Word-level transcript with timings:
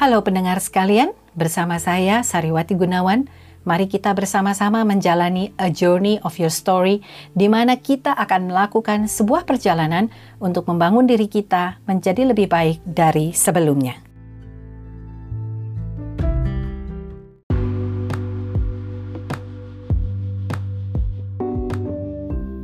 Halo 0.00 0.24
pendengar 0.24 0.64
sekalian, 0.64 1.12
bersama 1.36 1.76
saya 1.76 2.24
Sariwati 2.24 2.72
Gunawan. 2.72 3.28
Mari 3.68 3.84
kita 3.84 4.16
bersama-sama 4.16 4.80
menjalani 4.80 5.52
a 5.60 5.68
journey 5.68 6.16
of 6.24 6.40
your 6.40 6.48
story 6.48 7.04
di 7.36 7.52
mana 7.52 7.76
kita 7.76 8.16
akan 8.16 8.48
melakukan 8.48 9.12
sebuah 9.12 9.44
perjalanan 9.44 10.08
untuk 10.40 10.64
membangun 10.72 11.04
diri 11.04 11.28
kita 11.28 11.84
menjadi 11.84 12.32
lebih 12.32 12.48
baik 12.48 12.80
dari 12.80 13.36
sebelumnya. 13.36 14.00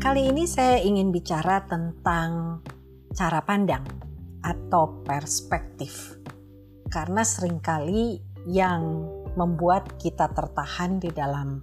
Kali 0.01 0.23
ini 0.25 0.49
saya 0.49 0.81
ingin 0.81 1.13
bicara 1.13 1.69
tentang 1.69 2.65
cara 3.13 3.45
pandang 3.45 3.85
atau 4.41 5.05
perspektif 5.05 6.17
karena 6.91 7.23
sering 7.27 7.59
kali 7.59 8.23
yang 8.47 9.07
membuat 9.35 9.99
kita 9.99 10.31
tertahan 10.33 11.03
di 11.03 11.11
dalam 11.11 11.61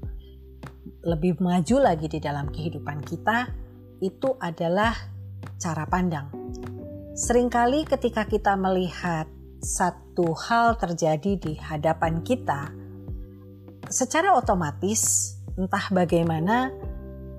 lebih 1.04 1.40
maju 1.40 1.76
lagi 1.80 2.08
di 2.08 2.20
dalam 2.20 2.48
kehidupan 2.52 3.04
kita 3.04 3.48
itu 4.04 4.36
adalah 4.40 4.92
cara 5.60 5.88
pandang. 5.88 6.28
Seringkali 7.16 7.88
ketika 7.88 8.28
kita 8.28 8.56
melihat 8.60 9.28
satu 9.64 10.36
hal 10.36 10.76
terjadi 10.76 11.40
di 11.40 11.54
hadapan 11.56 12.20
kita, 12.20 12.72
secara 13.88 14.36
otomatis 14.36 15.36
entah 15.56 15.88
bagaimana 15.94 16.74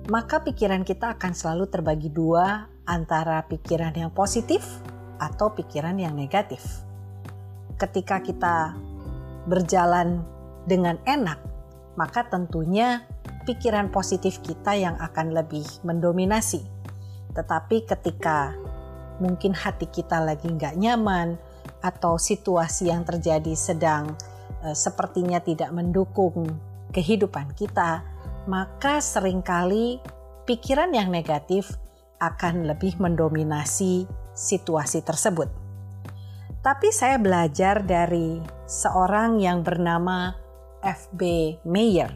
maka 0.09 0.41
pikiran 0.41 0.85
kita 0.85 1.17
akan 1.17 1.33
selalu 1.33 1.65
terbagi 1.69 2.09
dua 2.13 2.69
antara 2.85 3.41
pikiran 3.45 3.93
yang 3.93 4.13
positif 4.13 4.61
atau 5.17 5.53
pikiran 5.53 5.97
yang 5.97 6.13
negatif 6.13 6.84
ketika 7.75 8.23
kita 8.23 8.75
berjalan 9.45 10.23
dengan 10.65 10.97
enak, 11.05 11.37
maka 11.95 12.27
tentunya 12.27 13.05
pikiran 13.45 13.93
positif 13.93 14.41
kita 14.41 14.73
yang 14.73 14.97
akan 14.97 15.31
lebih 15.31 15.63
mendominasi. 15.85 16.65
Tetapi 17.35 17.85
ketika 17.85 18.55
mungkin 19.21 19.55
hati 19.55 19.87
kita 19.87 20.19
lagi 20.19 20.49
nggak 20.51 20.75
nyaman 20.75 21.39
atau 21.79 22.19
situasi 22.19 22.91
yang 22.91 23.05
terjadi 23.05 23.53
sedang 23.55 24.17
e, 24.65 24.73
sepertinya 24.75 25.39
tidak 25.39 25.71
mendukung 25.71 26.49
kehidupan 26.91 27.53
kita, 27.53 28.01
maka 28.49 28.99
sering 28.99 29.45
kali 29.45 30.01
pikiran 30.49 30.91
yang 30.91 31.13
negatif 31.13 31.75
akan 32.19 32.65
lebih 32.65 32.95
mendominasi 32.97 34.07
situasi 34.33 35.03
tersebut. 35.03 35.64
Tapi 36.65 36.89
saya 36.89 37.21
belajar 37.21 37.85
dari 37.85 38.41
seorang 38.65 39.37
yang 39.37 39.61
bernama 39.61 40.33
F.B. 40.81 41.21
Meyer 41.61 42.09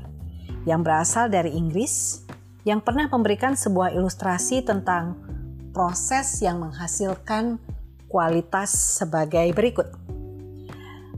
yang 0.66 0.81
berasal 0.81 1.30
dari 1.30 1.53
Inggris 1.53 2.25
yang 2.66 2.81
pernah 2.81 3.06
memberikan 3.06 3.53
sebuah 3.53 3.94
ilustrasi 3.94 4.66
tentang 4.66 5.22
proses 5.69 6.41
yang 6.41 6.66
menghasilkan 6.66 7.61
kualitas 8.09 8.73
sebagai 8.73 9.53
berikut. 9.53 9.86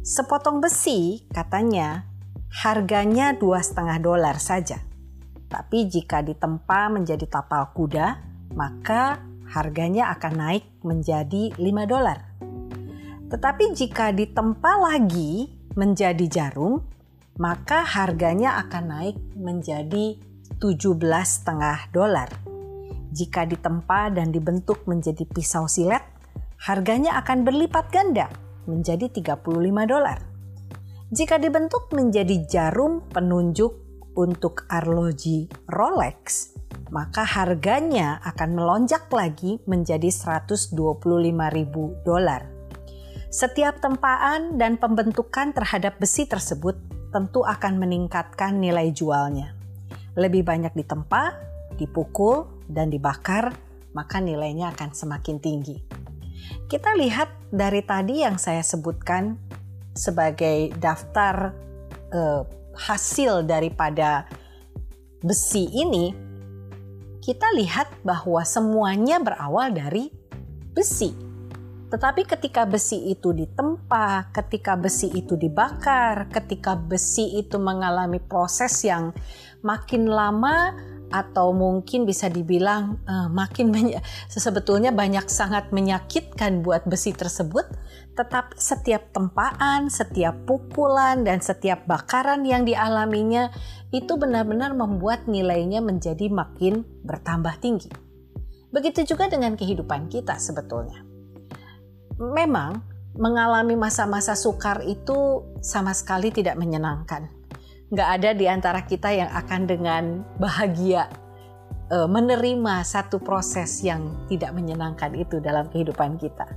Sepotong 0.03 0.59
besi 0.59 1.23
katanya 1.31 2.03
harganya 2.51 3.31
dua 3.31 3.63
setengah 3.63 3.95
dolar 4.03 4.43
saja. 4.43 4.83
Tapi 5.47 5.87
jika 5.87 6.19
ditempa 6.19 6.91
menjadi 6.91 7.23
tapal 7.31 7.71
kuda, 7.71 8.19
maka 8.59 9.23
harganya 9.55 10.11
akan 10.19 10.33
naik 10.35 10.67
menjadi 10.83 11.55
5 11.55 11.63
dolar. 11.87 12.19
Tetapi 13.31 13.71
jika 13.71 14.11
ditempa 14.11 14.75
lagi 14.91 15.47
menjadi 15.79 16.27
jarum, 16.27 16.83
maka 17.39 17.87
harganya 17.87 18.59
akan 18.67 18.83
naik 18.91 19.17
menjadi 19.39 20.19
17,5 20.59 21.95
dolar. 21.95 22.27
Jika 23.15 23.47
ditempa 23.47 24.11
dan 24.11 24.35
dibentuk 24.35 24.83
menjadi 24.83 25.23
pisau 25.23 25.65
silet, 25.65 26.03
harganya 26.67 27.15
akan 27.23 27.47
berlipat 27.47 27.87
ganda 27.89 28.27
menjadi 28.67 29.07
35 29.09 29.47
dolar. 29.87 30.19
Jika 31.11 31.39
dibentuk 31.39 31.91
menjadi 31.91 32.35
jarum 32.47 33.03
penunjuk 33.11 33.73
untuk 34.15 34.67
arloji 34.67 35.47
Rolex, 35.71 36.51
maka 36.91 37.23
harganya 37.23 38.19
akan 38.27 38.59
melonjak 38.59 39.07
lagi 39.11 39.59
menjadi 39.67 40.07
125.000 40.07 40.75
dolar. 42.03 42.60
Setiap 43.31 43.79
tempaan 43.79 44.59
dan 44.59 44.75
pembentukan 44.75 45.55
terhadap 45.55 45.95
besi 46.03 46.27
tersebut 46.27 46.75
tentu 47.15 47.47
akan 47.47 47.79
meningkatkan 47.79 48.59
nilai 48.59 48.91
jualnya. 48.91 49.55
Lebih 50.19 50.43
banyak 50.43 50.75
ditempa, 50.75 51.39
dipukul, 51.79 52.51
dan 52.67 52.91
dibakar, 52.91 53.55
maka 53.95 54.19
nilainya 54.19 54.75
akan 54.75 54.91
semakin 54.91 55.39
tinggi. 55.39 55.79
Kita 56.67 56.91
lihat 56.99 57.55
dari 57.55 57.79
tadi 57.87 58.19
yang 58.19 58.35
saya 58.35 58.59
sebutkan 58.67 59.39
sebagai 59.95 60.75
daftar 60.75 61.55
eh, 62.11 62.43
hasil 62.75 63.47
daripada 63.47 64.27
besi 65.23 65.71
ini, 65.71 66.11
kita 67.23 67.47
lihat 67.55 67.95
bahwa 68.03 68.43
semuanya 68.43 69.23
berawal 69.23 69.71
dari 69.71 70.11
besi 70.75 71.30
tetapi 71.91 72.23
ketika 72.23 72.63
besi 72.63 73.11
itu 73.11 73.35
ditempa, 73.35 74.31
ketika 74.31 74.79
besi 74.79 75.11
itu 75.11 75.35
dibakar, 75.35 76.31
ketika 76.31 76.79
besi 76.79 77.35
itu 77.35 77.59
mengalami 77.59 78.23
proses 78.23 78.79
yang 78.87 79.11
makin 79.59 80.07
lama 80.07 80.71
atau 81.11 81.51
mungkin 81.51 82.07
bisa 82.07 82.31
dibilang 82.31 82.95
uh, 83.03 83.27
makin 83.27 83.75
sebetulnya 84.31 84.95
banyak 84.95 85.27
sangat 85.27 85.75
menyakitkan 85.75 86.63
buat 86.63 86.87
besi 86.87 87.11
tersebut, 87.11 87.67
tetapi 88.15 88.55
setiap 88.55 89.11
tempaan, 89.11 89.91
setiap 89.91 90.47
pukulan 90.47 91.27
dan 91.27 91.43
setiap 91.43 91.83
bakaran 91.91 92.47
yang 92.47 92.63
dialaminya 92.63 93.51
itu 93.91 94.15
benar-benar 94.15 94.71
membuat 94.71 95.27
nilainya 95.27 95.83
menjadi 95.83 96.31
makin 96.31 96.87
bertambah 97.03 97.59
tinggi. 97.59 97.91
Begitu 98.71 99.03
juga 99.03 99.27
dengan 99.27 99.59
kehidupan 99.59 100.07
kita 100.07 100.39
sebetulnya 100.39 101.10
memang 102.21 102.85
mengalami 103.17 103.73
masa-masa 103.73 104.37
sukar 104.37 104.85
itu 104.85 105.41
sama 105.59 105.91
sekali 105.97 106.29
tidak 106.29 106.55
menyenangkan. 106.55 107.27
Nggak 107.91 108.09
ada 108.21 108.29
di 108.31 108.45
antara 108.47 108.85
kita 108.85 109.09
yang 109.11 109.27
akan 109.33 109.61
dengan 109.67 110.03
bahagia 110.39 111.11
e, 111.91 112.07
menerima 112.07 112.87
satu 112.87 113.19
proses 113.19 113.83
yang 113.83 114.15
tidak 114.31 114.55
menyenangkan 114.55 115.11
itu 115.17 115.43
dalam 115.43 115.67
kehidupan 115.67 116.15
kita. 116.21 116.47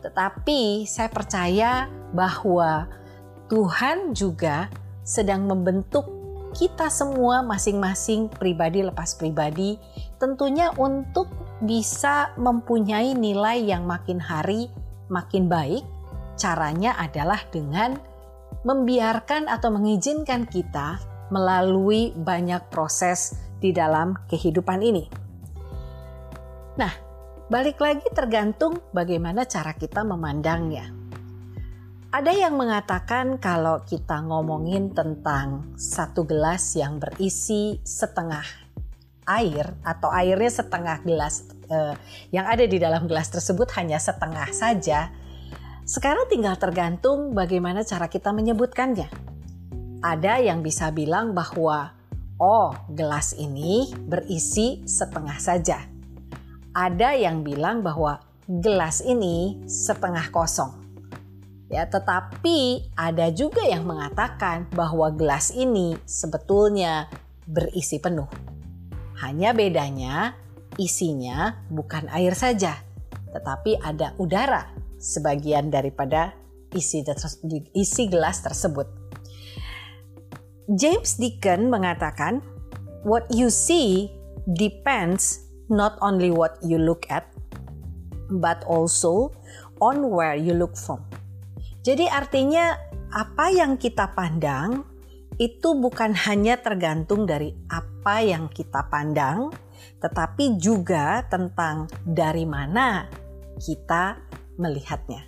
Tetapi 0.00 0.88
saya 0.88 1.12
percaya 1.12 1.92
bahwa 2.16 2.88
Tuhan 3.52 4.16
juga 4.16 4.72
sedang 5.04 5.44
membentuk 5.44 6.08
kita 6.56 6.88
semua 6.88 7.44
masing-masing 7.44 8.32
pribadi 8.32 8.80
lepas 8.84 9.16
pribadi 9.16 9.76
tentunya 10.16 10.72
untuk 10.76 11.28
bisa 11.64 12.32
mempunyai 12.36 13.12
nilai 13.16 13.60
yang 13.60 13.84
makin 13.84 14.20
hari 14.20 14.72
makin 15.12 15.52
baik, 15.52 15.84
caranya 16.40 16.96
adalah 16.96 17.44
dengan 17.52 18.00
membiarkan 18.64 19.52
atau 19.52 19.68
mengizinkan 19.68 20.48
kita 20.48 20.96
melalui 21.28 22.16
banyak 22.16 22.72
proses 22.72 23.36
di 23.60 23.76
dalam 23.76 24.16
kehidupan 24.28 24.80
ini. 24.80 25.04
Nah, 26.80 26.92
balik 27.52 27.76
lagi 27.84 28.08
tergantung 28.16 28.80
bagaimana 28.96 29.44
cara 29.44 29.76
kita 29.76 30.00
memandangnya. 30.00 30.88
Ada 32.12 32.32
yang 32.32 32.60
mengatakan 32.60 33.40
kalau 33.40 33.80
kita 33.88 34.20
ngomongin 34.20 34.92
tentang 34.92 35.72
satu 35.80 36.28
gelas 36.28 36.76
yang 36.76 37.00
berisi 37.00 37.80
setengah 37.80 38.44
air 39.24 39.72
atau 39.80 40.12
airnya 40.12 40.52
setengah 40.52 41.00
gelas 41.08 41.51
uh, 41.72 41.94
yang 42.28 42.44
ada 42.44 42.68
di 42.68 42.76
dalam 42.76 43.08
gelas 43.08 43.32
tersebut 43.32 43.72
hanya 43.80 43.96
setengah 43.96 44.52
saja. 44.52 45.08
Sekarang 45.82 46.28
tinggal 46.30 46.54
tergantung 46.60 47.32
bagaimana 47.32 47.82
cara 47.82 48.06
kita 48.06 48.30
menyebutkannya. 48.30 49.08
Ada 50.04 50.44
yang 50.44 50.60
bisa 50.60 50.92
bilang 50.92 51.32
bahwa 51.32 51.96
oh, 52.38 52.70
gelas 52.92 53.34
ini 53.34 53.90
berisi 53.96 54.84
setengah 54.84 55.38
saja. 55.40 55.78
Ada 56.72 57.18
yang 57.18 57.42
bilang 57.42 57.82
bahwa 57.82 58.22
gelas 58.46 59.02
ini 59.02 59.62
setengah 59.66 60.30
kosong. 60.34 60.82
Ya, 61.72 61.88
tetapi 61.88 62.92
ada 62.92 63.32
juga 63.32 63.64
yang 63.64 63.88
mengatakan 63.88 64.68
bahwa 64.76 65.08
gelas 65.08 65.56
ini 65.56 65.96
sebetulnya 66.04 67.08
berisi 67.48 67.96
penuh. 67.96 68.28
Hanya 69.24 69.56
bedanya 69.56 70.36
isinya 70.80 71.66
bukan 71.68 72.08
air 72.12 72.32
saja, 72.36 72.80
tetapi 73.32 73.80
ada 73.80 74.16
udara 74.16 74.72
sebagian 74.96 75.68
daripada 75.68 76.32
isi, 76.72 77.04
isi 77.76 78.04
gelas 78.08 78.40
tersebut. 78.40 78.88
James 80.72 81.18
Deacon 81.18 81.68
mengatakan, 81.68 82.40
"What 83.02 83.28
you 83.34 83.50
see 83.50 84.08
depends 84.56 85.44
not 85.68 85.98
only 86.00 86.30
what 86.30 86.56
you 86.62 86.78
look 86.78 87.04
at, 87.10 87.26
but 88.30 88.62
also 88.64 89.34
on 89.82 90.08
where 90.08 90.38
you 90.38 90.54
look 90.54 90.78
from." 90.78 91.02
Jadi 91.82 92.06
artinya 92.06 92.78
apa 93.10 93.50
yang 93.50 93.74
kita 93.76 94.14
pandang 94.14 94.86
itu 95.36 95.74
bukan 95.74 96.14
hanya 96.14 96.62
tergantung 96.62 97.26
dari 97.26 97.50
apa 97.66 98.22
yang 98.22 98.46
kita 98.46 98.86
pandang, 98.86 99.50
tetapi 100.02 100.58
juga 100.58 101.22
tentang 101.26 101.86
dari 102.02 102.42
mana 102.42 103.06
kita 103.60 104.18
melihatnya. 104.58 105.22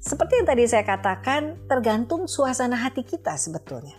Seperti 0.00 0.38
yang 0.38 0.46
tadi 0.46 0.64
saya 0.70 0.84
katakan, 0.86 1.66
tergantung 1.66 2.30
suasana 2.30 2.78
hati 2.78 3.02
kita 3.02 3.34
sebetulnya. 3.34 3.98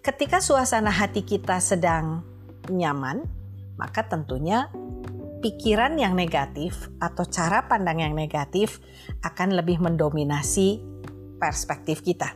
Ketika 0.00 0.40
suasana 0.40 0.88
hati 0.88 1.20
kita 1.20 1.60
sedang 1.60 2.24
nyaman, 2.72 3.24
maka 3.76 4.08
tentunya 4.08 4.72
pikiran 5.44 6.00
yang 6.00 6.16
negatif 6.16 6.88
atau 6.96 7.28
cara 7.28 7.68
pandang 7.68 8.00
yang 8.00 8.16
negatif 8.16 8.80
akan 9.20 9.52
lebih 9.52 9.84
mendominasi 9.84 10.80
perspektif 11.36 12.00
kita. 12.00 12.32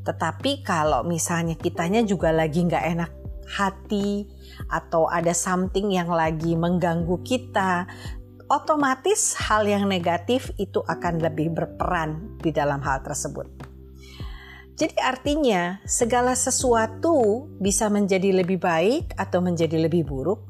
Tetapi 0.00 0.64
kalau 0.64 1.04
misalnya 1.04 1.60
kitanya 1.60 2.00
juga 2.00 2.32
lagi 2.32 2.64
nggak 2.64 2.84
enak 2.96 3.19
hati 3.50 4.30
atau 4.70 5.10
ada 5.10 5.34
something 5.34 5.90
yang 5.90 6.06
lagi 6.06 6.54
mengganggu 6.54 7.18
kita, 7.26 7.90
otomatis 8.46 9.34
hal 9.34 9.66
yang 9.66 9.90
negatif 9.90 10.54
itu 10.58 10.82
akan 10.86 11.18
lebih 11.18 11.50
berperan 11.50 12.38
di 12.38 12.54
dalam 12.54 12.78
hal 12.82 13.02
tersebut. 13.02 13.46
Jadi 14.78 14.96
artinya 14.96 15.76
segala 15.84 16.32
sesuatu 16.32 17.50
bisa 17.60 17.92
menjadi 17.92 18.32
lebih 18.32 18.62
baik 18.62 19.12
atau 19.18 19.44
menjadi 19.44 19.76
lebih 19.76 20.08
buruk 20.08 20.40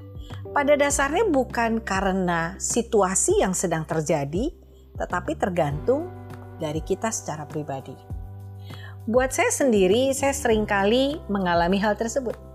pada 0.54 0.78
dasarnya 0.78 1.26
bukan 1.30 1.82
karena 1.82 2.54
situasi 2.58 3.42
yang 3.42 3.54
sedang 3.54 3.82
terjadi, 3.86 4.50
tetapi 4.98 5.34
tergantung 5.34 6.10
dari 6.58 6.82
kita 6.82 7.10
secara 7.10 7.46
pribadi. 7.46 7.94
Buat 9.06 9.34
saya 9.34 9.50
sendiri, 9.50 10.14
saya 10.14 10.30
sering 10.30 10.66
kali 10.68 11.18
mengalami 11.26 11.78
hal 11.82 11.98
tersebut. 11.98 12.49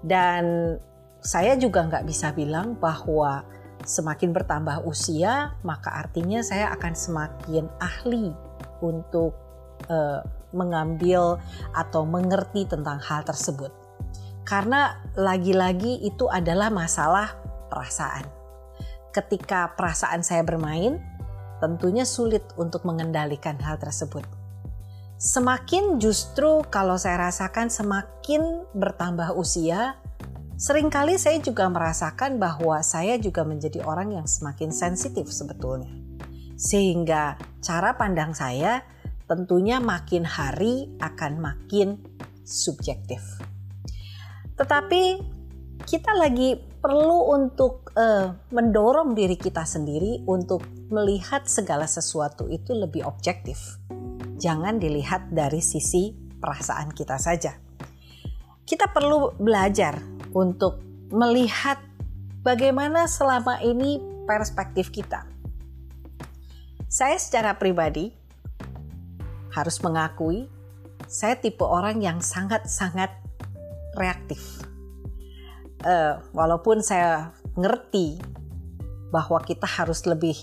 Dan 0.00 0.76
saya 1.20 1.56
juga 1.60 1.84
nggak 1.84 2.04
bisa 2.08 2.32
bilang 2.32 2.80
bahwa 2.80 3.44
semakin 3.84 4.32
bertambah 4.32 4.84
usia, 4.88 5.56
maka 5.64 5.92
artinya 6.04 6.40
saya 6.40 6.72
akan 6.76 6.92
semakin 6.96 7.64
ahli 7.80 8.32
untuk 8.80 9.36
uh, 9.88 10.20
mengambil 10.52 11.38
atau 11.76 12.02
mengerti 12.04 12.66
tentang 12.66 12.98
hal 13.00 13.22
tersebut. 13.24 13.70
Karena 14.44 14.98
lagi-lagi 15.14 16.02
itu 16.02 16.26
adalah 16.26 16.72
masalah 16.72 17.38
perasaan. 17.70 18.26
Ketika 19.14 19.76
perasaan 19.78 20.26
saya 20.26 20.42
bermain, 20.42 20.98
tentunya 21.62 22.02
sulit 22.02 22.42
untuk 22.56 22.82
mengendalikan 22.88 23.60
hal 23.60 23.76
tersebut. 23.78 24.39
Semakin 25.20 26.00
justru 26.00 26.64
kalau 26.72 26.96
saya 26.96 27.28
rasakan 27.28 27.68
semakin 27.68 28.64
bertambah 28.72 29.36
usia, 29.36 30.00
Seringkali 30.60 31.16
saya 31.16 31.40
juga 31.40 31.72
merasakan 31.72 32.36
bahwa 32.36 32.84
saya 32.84 33.16
juga 33.16 33.48
menjadi 33.48 33.80
orang 33.80 34.12
yang 34.12 34.28
semakin 34.28 34.68
sensitif 34.68 35.32
sebetulnya. 35.32 35.88
Sehingga 36.52 37.40
cara 37.64 37.96
pandang 37.96 38.36
saya 38.36 38.84
tentunya 39.24 39.80
makin 39.80 40.20
hari 40.20 40.92
akan 41.00 41.40
makin 41.40 41.96
subjektif. 42.44 43.40
Tetapi 44.60 45.02
kita 45.88 46.12
lagi 46.12 46.60
perlu 46.60 47.32
untuk 47.32 47.96
uh, 47.96 48.28
mendorong 48.52 49.16
diri 49.16 49.40
kita 49.40 49.64
sendiri 49.64 50.28
untuk 50.28 50.60
melihat 50.92 51.48
segala 51.48 51.88
sesuatu 51.88 52.52
itu 52.52 52.76
lebih 52.76 53.08
objektif. 53.08 53.80
Jangan 54.40 54.80
dilihat 54.80 55.28
dari 55.28 55.60
sisi 55.60 56.16
perasaan 56.16 56.96
kita 56.96 57.20
saja. 57.20 57.52
Kita 58.64 58.88
perlu 58.88 59.36
belajar 59.36 60.00
untuk 60.32 60.80
melihat 61.12 61.76
bagaimana 62.40 63.04
selama 63.04 63.60
ini 63.60 64.00
perspektif 64.24 64.88
kita. 64.88 65.28
Saya 66.88 67.20
secara 67.20 67.60
pribadi 67.60 68.08
harus 69.52 69.76
mengakui 69.84 70.48
saya 71.10 71.36
tipe 71.36 71.66
orang 71.66 72.00
yang 72.00 72.24
sangat-sangat 72.24 73.12
reaktif. 73.98 74.64
Uh, 75.84 76.16
walaupun 76.32 76.80
saya 76.80 77.34
ngerti 77.60 78.20
bahwa 79.10 79.42
kita 79.42 79.66
harus 79.66 80.06
lebih 80.06 80.36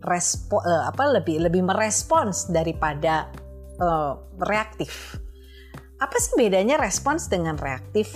respo, 0.00 0.62
uh, 0.62 0.88
apa 0.88 1.20
lebih 1.20 1.44
lebih 1.44 1.66
merespons 1.66 2.48
daripada 2.48 3.28
uh, 3.80 4.18
reaktif. 4.44 5.18
Apa 5.98 6.16
sih 6.20 6.36
bedanya 6.36 6.76
respons 6.76 7.30
dengan 7.30 7.56
reaktif? 7.56 8.12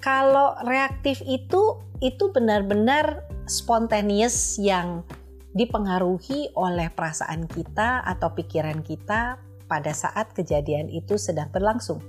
Kalau 0.00 0.56
reaktif 0.64 1.20
itu 1.24 1.80
itu 2.00 2.32
benar-benar 2.32 3.28
spontaneous 3.44 4.56
yang 4.56 5.04
dipengaruhi 5.52 6.54
oleh 6.54 6.88
perasaan 6.94 7.44
kita 7.50 8.06
atau 8.06 8.32
pikiran 8.32 8.80
kita 8.80 9.36
pada 9.66 9.92
saat 9.94 10.32
kejadian 10.32 10.88
itu 10.90 11.18
sedang 11.18 11.50
berlangsung. 11.50 12.00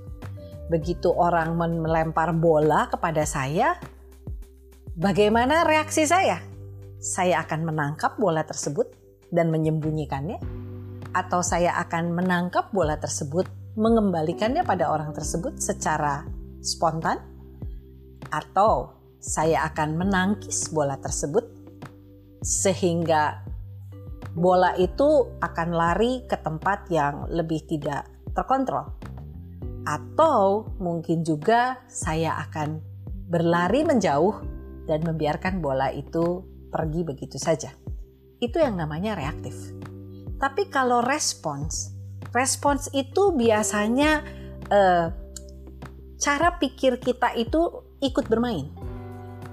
Begitu 0.70 1.10
orang 1.12 1.58
melempar 1.58 2.32
bola 2.32 2.88
kepada 2.88 3.26
saya, 3.26 3.76
bagaimana 4.96 5.66
reaksi 5.66 6.06
saya? 6.06 6.40
Saya 7.02 7.42
akan 7.42 7.66
menangkap 7.66 8.14
bola 8.16 8.46
tersebut 8.46 8.94
dan 9.34 9.50
menyembunyikannya, 9.50 10.38
atau 11.12 11.44
saya 11.44 11.76
akan 11.80 12.16
menangkap 12.16 12.72
bola 12.72 12.96
tersebut, 12.96 13.48
mengembalikannya 13.76 14.64
pada 14.64 14.88
orang 14.92 15.12
tersebut 15.12 15.60
secara 15.60 16.24
spontan, 16.60 17.20
atau 18.32 18.96
saya 19.22 19.68
akan 19.70 20.00
menangkis 20.00 20.72
bola 20.74 20.98
tersebut 20.98 21.46
sehingga 22.42 23.38
bola 24.34 24.74
itu 24.74 25.30
akan 25.38 25.68
lari 25.70 26.26
ke 26.26 26.34
tempat 26.40 26.90
yang 26.90 27.30
lebih 27.30 27.62
tidak 27.70 28.08
terkontrol. 28.34 28.98
Atau 29.86 30.74
mungkin 30.78 31.22
juga 31.22 31.82
saya 31.86 32.38
akan 32.48 32.82
berlari 33.30 33.86
menjauh 33.86 34.34
dan 34.90 35.06
membiarkan 35.06 35.62
bola 35.62 35.92
itu 35.94 36.42
pergi 36.72 37.00
begitu 37.06 37.38
saja. 37.38 37.70
Itu 38.42 38.58
yang 38.58 38.74
namanya 38.74 39.14
reaktif. 39.14 39.54
Tapi 40.42 40.66
kalau 40.66 41.06
respons, 41.06 41.94
respons 42.34 42.90
itu 42.90 43.30
biasanya 43.30 44.26
eh, 44.66 45.06
cara 46.18 46.58
pikir 46.58 46.98
kita 46.98 47.30
itu 47.38 47.86
ikut 48.02 48.26
bermain. 48.26 48.66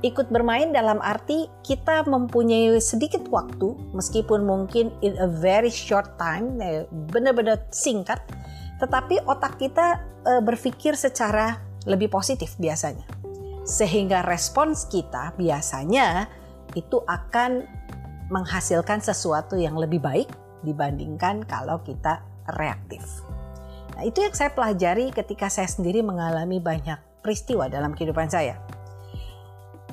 Ikut 0.02 0.34
bermain 0.34 0.74
dalam 0.74 0.98
arti 1.04 1.46
kita 1.62 2.10
mempunyai 2.10 2.82
sedikit 2.82 3.22
waktu, 3.30 3.78
meskipun 3.94 4.48
mungkin 4.48 4.90
in 5.06 5.14
a 5.22 5.30
very 5.30 5.70
short 5.70 6.18
time, 6.18 6.58
eh, 6.58 6.90
benar-benar 7.14 7.70
singkat, 7.70 8.18
tetapi 8.82 9.22
otak 9.30 9.62
kita 9.62 10.02
eh, 10.26 10.42
berpikir 10.42 10.98
secara 10.98 11.62
lebih 11.86 12.10
positif 12.10 12.58
biasanya. 12.58 13.06
Sehingga 13.62 14.26
respons 14.26 14.90
kita 14.90 15.38
biasanya 15.38 16.26
itu 16.74 16.98
akan 17.06 17.78
menghasilkan 18.34 19.06
sesuatu 19.06 19.54
yang 19.54 19.78
lebih 19.78 20.02
baik 20.02 20.49
dibandingkan 20.64 21.46
kalau 21.48 21.80
kita 21.84 22.24
reaktif. 22.56 23.04
Nah, 23.96 24.08
itu 24.08 24.24
yang 24.24 24.32
saya 24.32 24.56
pelajari 24.56 25.12
ketika 25.12 25.52
saya 25.52 25.68
sendiri 25.68 26.00
mengalami 26.00 26.64
banyak 26.64 27.00
peristiwa 27.20 27.68
dalam 27.68 27.92
kehidupan 27.92 28.32
saya. 28.32 28.56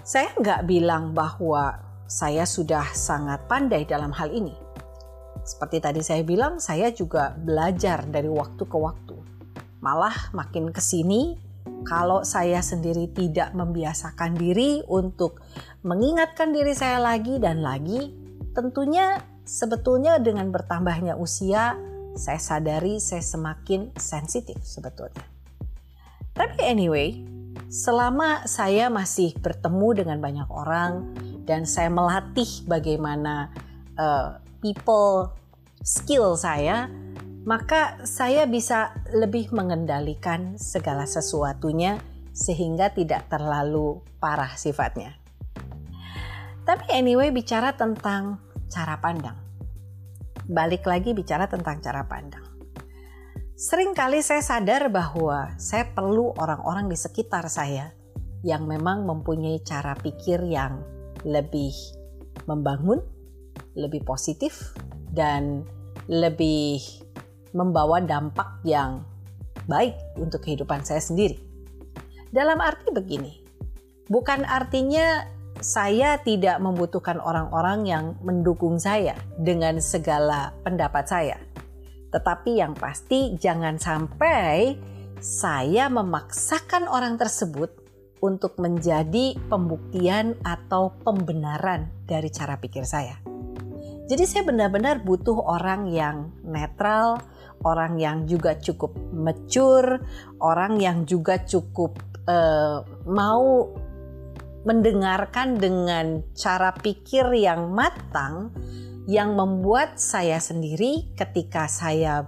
Saya 0.07 0.31
nggak 0.39 0.71
bilang 0.71 1.11
bahwa 1.11 1.83
saya 2.07 2.47
sudah 2.47 2.95
sangat 2.95 3.51
pandai 3.51 3.83
dalam 3.83 4.15
hal 4.15 4.31
ini. 4.31 4.55
Seperti 5.43 5.83
tadi 5.83 6.03
saya 6.03 6.23
bilang, 6.23 6.63
saya 6.63 6.95
juga 6.95 7.35
belajar 7.35 8.07
dari 8.07 8.31
waktu 8.31 8.63
ke 8.63 8.77
waktu. 8.79 9.17
Malah 9.83 10.31
makin 10.35 10.71
ke 10.71 10.79
sini, 10.79 11.39
kalau 11.87 12.23
saya 12.23 12.63
sendiri 12.63 13.11
tidak 13.11 13.55
membiasakan 13.55 14.35
diri 14.39 14.83
untuk 14.87 15.43
mengingatkan 15.87 16.51
diri 16.51 16.75
saya 16.75 16.99
lagi 16.99 17.39
dan 17.39 17.63
lagi, 17.63 18.11
tentunya 18.55 19.23
sebetulnya 19.47 20.19
dengan 20.19 20.51
bertambahnya 20.51 21.15
usia, 21.17 21.79
saya 22.19 22.41
sadari 22.43 22.99
saya 22.99 23.23
semakin 23.23 23.95
sensitif 23.95 24.59
sebetulnya. 24.67 25.23
Tapi 26.37 26.61
anyway, 26.61 27.25
selama 27.73 28.45
saya 28.45 28.93
masih 28.93 29.33
bertemu 29.41 30.05
dengan 30.05 30.19
banyak 30.21 30.49
orang 30.53 31.17
dan 31.49 31.65
saya 31.65 31.89
melatih 31.89 32.67
bagaimana 32.69 33.55
uh, 33.97 34.37
people 34.61 35.33
skill 35.81 36.35
saya, 36.37 36.91
maka 37.47 38.03
saya 38.03 38.45
bisa 38.45 38.93
lebih 39.15 39.55
mengendalikan 39.55 40.59
segala 40.59 41.07
sesuatunya 41.07 42.03
sehingga 42.37 42.93
tidak 42.93 43.33
terlalu 43.33 44.03
parah 44.21 44.53
sifatnya. 44.59 45.17
Tapi 46.67 46.91
anyway 46.91 47.31
bicara 47.31 47.79
tentang 47.79 48.43
cara 48.71 48.99
pandang. 48.99 49.39
Balik 50.47 50.87
lagi 50.87 51.11
bicara 51.15 51.51
tentang 51.51 51.83
cara 51.83 52.07
pandang. 52.07 52.45
Sering 53.57 53.97
kali 53.97 54.21
saya 54.21 54.45
sadar 54.45 54.93
bahwa 54.93 55.57
saya 55.57 55.89
perlu 55.89 56.37
orang-orang 56.37 56.93
di 56.93 56.99
sekitar 56.99 57.49
saya 57.49 57.89
yang 58.45 58.69
memang 58.69 59.09
mempunyai 59.09 59.65
cara 59.65 59.97
pikir 59.97 60.45
yang 60.45 60.85
lebih 61.25 61.73
membangun, 62.45 63.01
lebih 63.73 64.05
positif, 64.05 64.77
dan 65.11 65.65
lebih 66.07 66.85
membawa 67.57 68.05
dampak 68.05 68.61
yang 68.63 69.03
baik 69.65 69.97
untuk 70.21 70.45
kehidupan 70.45 70.85
saya 70.85 71.01
sendiri. 71.01 71.41
Dalam 72.31 72.61
arti 72.61 72.93
begini, 72.93 73.41
bukan 74.13 74.45
artinya 74.45 75.25
saya 75.65 76.21
tidak 76.21 76.61
membutuhkan 76.61 77.21
orang-orang 77.21 77.89
yang 77.89 78.05
mendukung 78.21 78.77
saya 78.77 79.17
dengan 79.41 79.81
segala 79.81 80.53
pendapat 80.65 81.05
saya. 81.09 81.37
Tetapi 82.13 82.61
yang 82.61 82.73
pasti 82.77 83.37
jangan 83.37 83.77
sampai 83.81 84.77
saya 85.21 85.89
memaksakan 85.89 86.89
orang 86.89 87.17
tersebut 87.17 87.73
untuk 88.21 88.57
menjadi 88.57 89.37
pembuktian 89.49 90.37
atau 90.45 90.93
pembenaran 91.05 91.93
dari 92.09 92.33
cara 92.33 92.57
pikir 92.57 92.85
saya. 92.89 93.17
Jadi 94.07 94.23
saya 94.23 94.47
benar-benar 94.47 95.03
butuh 95.03 95.35
orang 95.45 95.91
yang 95.91 96.31
netral, 96.47 97.19
orang 97.67 97.99
yang 97.99 98.23
juga 98.31 98.55
cukup 98.55 98.95
mature, 99.11 99.99
orang 100.39 100.79
yang 100.79 101.03
juga 101.03 101.43
cukup 101.43 101.99
uh, 102.31 102.87
mau 103.03 103.67
mendengarkan 104.67 105.57
dengan 105.63 106.27
cara 106.35 106.75
pikir 106.75 107.31
yang 107.39 107.71
matang 107.71 108.51
yang 109.07 109.39
membuat 109.39 110.03
saya 110.03 110.43
sendiri 110.43 111.15
ketika 111.15 111.71
saya 111.71 112.27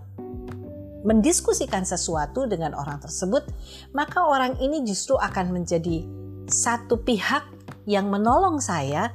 mendiskusikan 1.02 1.82
sesuatu 1.82 2.46
dengan 2.46 2.78
orang 2.78 3.02
tersebut, 3.02 3.42
maka 3.90 4.22
orang 4.22 4.54
ini 4.62 4.86
justru 4.86 5.18
akan 5.18 5.50
menjadi 5.50 6.06
satu 6.46 7.02
pihak 7.02 7.42
yang 7.90 8.06
menolong 8.06 8.62
saya 8.62 9.10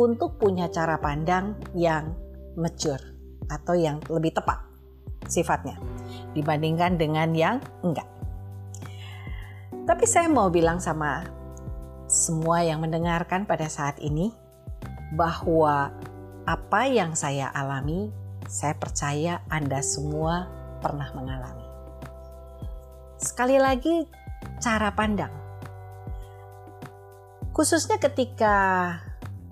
untuk 0.00 0.40
punya 0.40 0.72
cara 0.72 0.96
pandang 0.96 1.52
yang 1.76 2.16
mature 2.56 3.00
atau 3.52 3.76
yang 3.76 4.00
lebih 4.08 4.32
tepat 4.32 4.64
sifatnya 5.28 5.76
dibandingkan 6.32 6.96
dengan 6.96 7.36
yang 7.36 7.56
enggak. 7.84 8.08
Tapi 9.84 10.04
saya 10.08 10.30
mau 10.30 10.48
bilang 10.48 10.78
sama 10.80 11.41
semua 12.12 12.60
yang 12.60 12.84
mendengarkan 12.84 13.48
pada 13.48 13.72
saat 13.72 13.96
ini 14.04 14.36
bahwa 15.16 15.88
apa 16.44 16.84
yang 16.84 17.16
saya 17.16 17.48
alami, 17.56 18.12
saya 18.44 18.76
percaya 18.76 19.40
Anda 19.48 19.80
semua 19.80 20.44
pernah 20.84 21.08
mengalami. 21.16 21.64
Sekali 23.16 23.56
lagi, 23.56 24.04
cara 24.60 24.92
pandang, 24.92 25.32
khususnya 27.56 27.96
ketika 27.96 28.56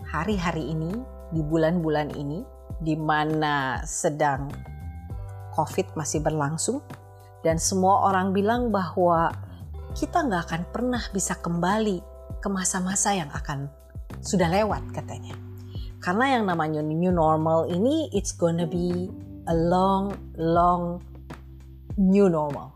hari-hari 0.05 0.77
ini, 0.77 1.01
di 1.33 1.41
bulan-bulan 1.41 2.13
ini, 2.13 2.45
di 2.77 2.93
mana 2.93 3.81
sedang 3.89 4.53
COVID 5.57 5.97
masih 5.97 6.21
berlangsung, 6.21 6.85
dan 7.41 7.57
semua 7.57 8.05
orang 8.05 8.37
bilang 8.37 8.69
bahwa 8.69 9.33
kita 9.97 10.29
nggak 10.29 10.43
akan 10.51 10.63
pernah 10.69 11.03
bisa 11.15 11.39
kembali 11.39 12.10
ke 12.41 12.49
masa-masa 12.49 13.13
yang 13.15 13.29
akan 13.31 13.69
sudah 14.25 14.49
lewat 14.51 14.83
katanya. 14.91 15.37
Karena 16.01 16.41
yang 16.41 16.49
namanya 16.49 16.81
new 16.81 17.13
normal 17.13 17.69
ini, 17.69 18.09
it's 18.17 18.33
gonna 18.33 18.65
be 18.65 19.13
a 19.45 19.55
long, 19.55 20.17
long 20.41 21.05
new 22.01 22.33
normal. 22.33 22.73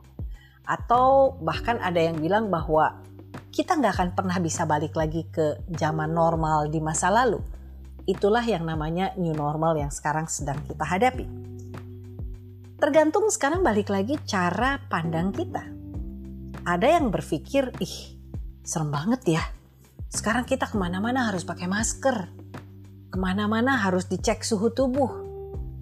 Atau 0.68 1.37
bahkan 1.40 1.80
ada 1.80 1.97
yang 1.97 2.21
bilang 2.21 2.52
bahwa 2.52 3.00
kita 3.49 3.80
nggak 3.80 3.94
akan 3.97 4.11
pernah 4.12 4.37
bisa 4.40 4.68
balik 4.68 4.92
lagi 4.92 5.25
ke 5.33 5.64
zaman 5.73 6.12
normal 6.12 6.68
di 6.68 6.85
masa 6.85 7.09
lalu. 7.09 7.40
Itulah 8.04 8.44
yang 8.44 8.68
namanya 8.68 9.16
new 9.16 9.33
normal 9.33 9.80
yang 9.80 9.88
sekarang 9.88 10.28
sedang 10.28 10.61
kita 10.68 10.85
hadapi. 10.85 11.25
Tergantung 12.76 13.33
sekarang 13.33 13.64
balik 13.64 13.88
lagi 13.88 14.21
cara 14.28 14.76
pandang 14.92 15.33
kita. 15.33 15.64
Ada 16.68 17.00
yang 17.00 17.09
berpikir, 17.09 17.73
ih 17.80 18.13
serem 18.64 18.88
banget 18.90 19.38
ya. 19.38 19.44
Sekarang 20.09 20.49
kita 20.49 20.66
ke 20.66 20.76
mana-mana 20.80 21.28
harus 21.28 21.44
pakai 21.44 21.68
masker. 21.68 22.33
Ke 23.12 23.16
mana-mana 23.21 23.76
harus 23.78 24.09
dicek 24.09 24.40
suhu 24.40 24.73
tubuh. 24.73 25.12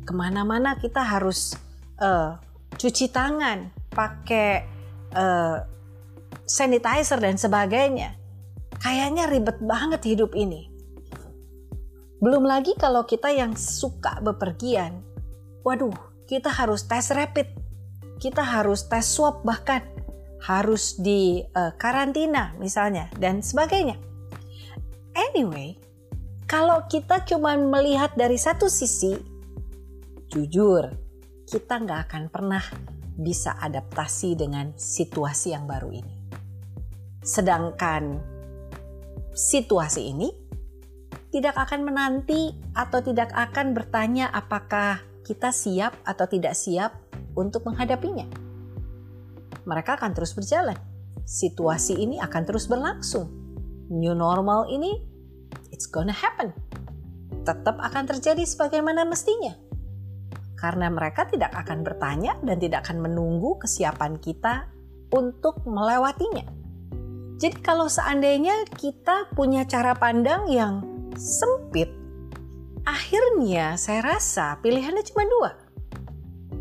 Ke 0.02 0.12
mana-mana 0.12 0.76
kita 0.76 1.00
harus 1.00 1.54
uh, 2.02 2.36
cuci 2.74 3.14
tangan, 3.14 3.70
pakai 3.94 4.66
uh, 5.14 5.62
sanitizer 6.42 7.22
dan 7.22 7.38
sebagainya. 7.38 8.18
Kayaknya 8.82 9.30
ribet 9.30 9.62
banget 9.62 10.02
hidup 10.02 10.34
ini. 10.34 10.66
Belum 12.18 12.42
lagi 12.42 12.74
kalau 12.74 13.06
kita 13.06 13.30
yang 13.30 13.54
suka 13.54 14.18
bepergian. 14.18 15.06
Waduh, 15.62 15.94
kita 16.26 16.50
harus 16.50 16.82
tes 16.90 17.14
rapid. 17.14 17.46
Kita 18.18 18.42
harus 18.42 18.86
tes 18.90 19.06
swab 19.06 19.46
bahkan 19.46 19.91
harus 20.42 20.98
di 20.98 21.42
uh, 21.54 21.72
karantina 21.78 22.54
misalnya 22.58 23.06
dan 23.18 23.40
sebagainya. 23.40 23.94
Anyway, 25.14 25.78
kalau 26.50 26.84
kita 26.90 27.22
cuma 27.24 27.54
melihat 27.54 28.12
dari 28.18 28.36
satu 28.36 28.66
sisi, 28.66 29.14
jujur, 30.32 30.90
kita 31.46 31.80
nggak 31.80 32.00
akan 32.10 32.24
pernah 32.32 32.64
bisa 33.12 33.54
adaptasi 33.60 34.34
dengan 34.34 34.72
situasi 34.74 35.52
yang 35.52 35.68
baru 35.68 35.92
ini. 35.92 36.14
Sedangkan 37.22 38.18
situasi 39.32 40.10
ini 40.10 40.28
tidak 41.32 41.56
akan 41.56 41.88
menanti 41.88 42.52
atau 42.76 43.00
tidak 43.00 43.32
akan 43.32 43.72
bertanya 43.72 44.28
apakah 44.28 45.00
kita 45.24 45.54
siap 45.54 45.96
atau 46.04 46.26
tidak 46.28 46.52
siap 46.52 46.92
untuk 47.38 47.64
menghadapinya. 47.64 48.41
Mereka 49.64 50.00
akan 50.00 50.10
terus 50.12 50.34
berjalan. 50.34 50.76
Situasi 51.22 51.98
ini 51.98 52.18
akan 52.18 52.42
terus 52.42 52.66
berlangsung. 52.66 53.30
New 53.92 54.14
normal 54.16 54.68
ini, 54.72 54.98
it's 55.70 55.86
gonna 55.86 56.14
happen. 56.14 56.50
Tetap 57.42 57.78
akan 57.78 58.04
terjadi 58.08 58.42
sebagaimana 58.46 59.06
mestinya. 59.06 59.54
Karena 60.58 60.86
mereka 60.90 61.26
tidak 61.26 61.50
akan 61.54 61.82
bertanya 61.82 62.38
dan 62.42 62.56
tidak 62.62 62.86
akan 62.86 63.02
menunggu 63.02 63.58
kesiapan 63.58 64.18
kita 64.22 64.70
untuk 65.10 65.66
melewatinya 65.66 66.62
jadi 67.42 67.58
kalau 67.58 67.90
seandainya 67.90 68.54
kita 68.70 69.26
punya 69.34 69.66
cara 69.66 69.98
pandang 69.98 70.46
yang 70.46 70.78
sempit, 71.18 71.90
akhirnya 72.86 73.74
saya 73.74 74.14
rasa 74.14 74.62
pilihannya 74.62 75.02
cuma 75.10 75.26
dua. 75.26 75.50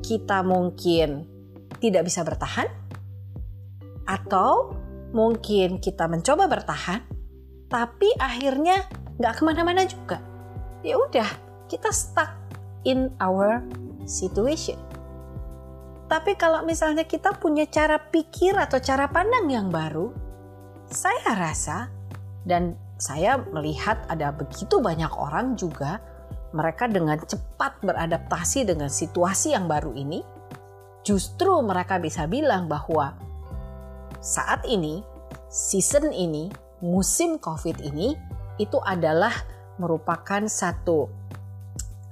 Kita 0.01 0.41
mungkin 0.41 1.29
tidak 1.77 2.09
bisa 2.09 2.25
bertahan, 2.25 2.65
atau 4.11 4.75
mungkin 5.15 5.79
kita 5.79 6.11
mencoba 6.11 6.51
bertahan, 6.51 6.99
tapi 7.71 8.11
akhirnya 8.19 8.83
nggak 9.15 9.39
ke 9.39 9.41
mana-mana 9.47 9.87
juga. 9.87 10.19
Ya 10.83 10.99
udah, 10.99 11.29
kita 11.71 11.87
stuck 11.95 12.35
in 12.83 13.07
our 13.23 13.63
situation. 14.03 14.75
Tapi 16.11 16.35
kalau 16.35 16.67
misalnya 16.67 17.07
kita 17.07 17.31
punya 17.39 17.63
cara 17.71 17.95
pikir 17.95 18.51
atau 18.59 18.83
cara 18.83 19.07
pandang 19.07 19.47
yang 19.47 19.71
baru, 19.71 20.11
saya 20.91 21.31
rasa 21.39 21.87
dan 22.43 22.75
saya 22.99 23.39
melihat 23.39 24.03
ada 24.11 24.35
begitu 24.35 24.83
banyak 24.83 25.07
orang 25.15 25.55
juga 25.55 26.03
mereka 26.51 26.91
dengan 26.91 27.15
cepat 27.15 27.79
beradaptasi 27.79 28.67
dengan 28.67 28.91
situasi 28.91 29.55
yang 29.55 29.71
baru 29.71 29.95
ini, 29.95 30.19
justru 31.07 31.63
mereka 31.63 31.95
bisa 31.95 32.27
bilang 32.27 32.67
bahwa 32.67 33.15
saat 34.21 34.61
ini, 34.69 35.01
season 35.49 36.13
ini, 36.13 36.53
musim 36.85 37.41
COVID 37.41 37.81
ini, 37.81 38.13
itu 38.61 38.77
adalah 38.85 39.33
merupakan 39.81 40.45
satu 40.45 41.09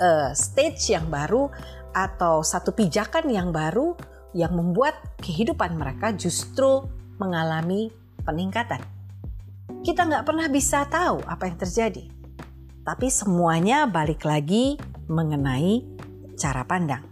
uh, 0.02 0.34
stage 0.34 0.98
yang 0.98 1.06
baru 1.14 1.54
atau 1.94 2.42
satu 2.42 2.74
pijakan 2.74 3.30
yang 3.30 3.54
baru 3.54 3.94
yang 4.34 4.58
membuat 4.58 4.98
kehidupan 5.22 5.78
mereka 5.78 6.14
justru 6.14 6.86
mengalami 7.22 7.94
peningkatan. 8.26 8.82
Kita 9.86 10.06
nggak 10.06 10.26
pernah 10.26 10.50
bisa 10.50 10.86
tahu 10.90 11.22
apa 11.30 11.46
yang 11.46 11.58
terjadi. 11.62 12.10
Tapi 12.82 13.08
semuanya 13.14 13.86
balik 13.86 14.26
lagi 14.26 14.82
mengenai 15.06 15.86
cara 16.38 16.66
pandang. 16.66 17.06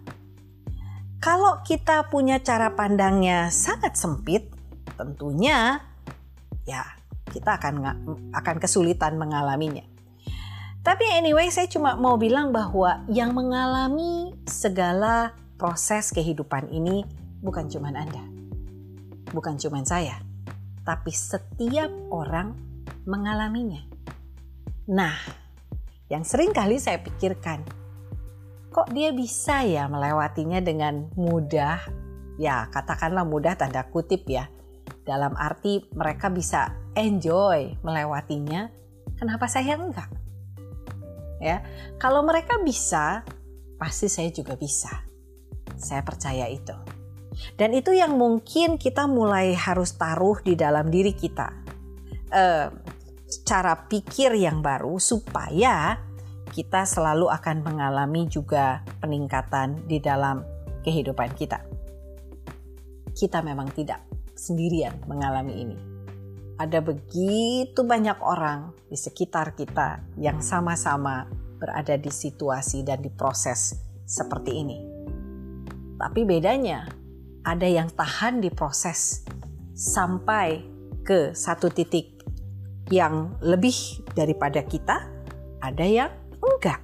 Kalau 1.22 1.62
kita 1.62 2.10
punya 2.10 2.42
cara 2.42 2.74
pandangnya 2.74 3.50
sangat 3.50 3.98
sempit, 3.98 4.57
tentunya 4.98 5.80
ya 6.66 6.84
kita 7.30 7.62
akan 7.62 7.76
akan 8.34 8.56
kesulitan 8.58 9.16
mengalaminya. 9.16 9.86
Tapi 10.88 11.04
anyway, 11.20 11.52
saya 11.52 11.68
cuma 11.68 12.00
mau 12.00 12.16
bilang 12.16 12.56
bahwa 12.56 13.04
yang 13.12 13.36
mengalami 13.36 14.32
segala 14.48 15.36
proses 15.60 16.16
kehidupan 16.16 16.72
ini 16.72 17.04
bukan 17.44 17.68
cuma 17.68 17.92
Anda. 17.92 18.24
Bukan 19.36 19.60
cuma 19.60 19.84
saya. 19.84 20.16
Tapi 20.88 21.12
setiap 21.12 21.92
orang 22.08 22.56
mengalaminya. 23.04 23.84
Nah, 24.88 25.20
yang 26.08 26.24
sering 26.24 26.56
kali 26.56 26.80
saya 26.80 27.04
pikirkan, 27.04 27.68
kok 28.72 28.88
dia 28.96 29.12
bisa 29.12 29.68
ya 29.68 29.92
melewatinya 29.92 30.64
dengan 30.64 31.12
mudah? 31.20 31.84
Ya, 32.40 32.72
katakanlah 32.72 33.28
mudah 33.28 33.60
tanda 33.60 33.84
kutip 33.92 34.24
ya. 34.32 34.48
Dalam 35.08 35.34
arti 35.40 35.84
mereka 35.96 36.28
bisa 36.28 36.76
enjoy 36.98 37.80
melewatinya, 37.84 38.68
kenapa 39.16 39.48
saya 39.48 39.80
enggak? 39.80 40.12
Ya, 41.38 41.62
kalau 42.02 42.26
mereka 42.26 42.58
bisa, 42.60 43.22
pasti 43.78 44.10
saya 44.10 44.34
juga 44.34 44.58
bisa. 44.58 45.06
Saya 45.78 46.02
percaya 46.02 46.50
itu. 46.50 46.74
Dan 47.54 47.78
itu 47.78 47.94
yang 47.94 48.18
mungkin 48.18 48.82
kita 48.82 49.06
mulai 49.06 49.54
harus 49.54 49.94
taruh 49.94 50.42
di 50.42 50.58
dalam 50.58 50.90
diri 50.90 51.14
kita. 51.14 51.54
Uh, 52.34 52.68
cara 53.46 53.88
pikir 53.88 54.34
yang 54.36 54.66
baru 54.66 54.98
supaya 54.98 56.02
kita 56.50 56.88
selalu 56.88 57.30
akan 57.30 57.62
mengalami 57.62 58.26
juga 58.26 58.82
peningkatan 59.04 59.86
di 59.86 60.02
dalam 60.02 60.42
kehidupan 60.82 61.36
kita. 61.36 61.62
Kita 63.14 63.44
memang 63.44 63.70
tidak 63.76 64.07
sendirian 64.38 64.96
mengalami 65.10 65.66
ini 65.66 65.98
ada 66.58 66.82
begitu 66.82 67.86
banyak 67.86 68.18
orang 68.18 68.74
di 68.90 68.98
sekitar 68.98 69.54
kita 69.54 70.02
yang 70.18 70.42
sama-sama 70.42 71.30
berada 71.62 71.94
di 71.98 72.10
situasi 72.10 72.82
dan 72.82 73.02
di 73.02 73.14
proses 73.14 73.78
seperti 74.06 74.52
ini. 74.66 74.80
Tapi 75.98 76.22
bedanya, 76.26 76.86
ada 77.46 77.66
yang 77.66 77.90
tahan 77.94 78.42
di 78.42 78.50
proses 78.50 79.26
sampai 79.78 80.62
ke 81.06 81.34
satu 81.34 81.70
titik 81.70 82.22
yang 82.90 83.38
lebih 83.42 84.02
daripada 84.18 84.62
kita, 84.66 85.06
ada 85.62 85.86
yang 85.86 86.10
enggak. 86.42 86.82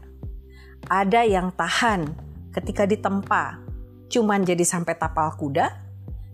Ada 0.86 1.26
yang 1.26 1.50
tahan 1.54 2.14
ketika 2.54 2.86
ditempa 2.86 3.62
cuman 4.10 4.46
jadi 4.46 4.62
sampai 4.62 4.94
tapal 4.98 5.34
kuda, 5.34 5.83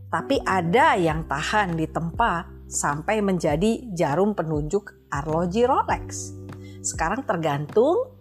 tapi 0.10 0.42
ada 0.42 0.98
yang 0.98 1.26
tahan 1.30 1.78
di 1.78 1.86
tempat 1.86 2.50
sampai 2.70 3.22
menjadi 3.22 3.94
jarum 3.94 4.34
penunjuk 4.34 5.10
arloji 5.10 5.66
Rolex. 5.66 6.34
Sekarang 6.82 7.26
tergantung 7.26 8.18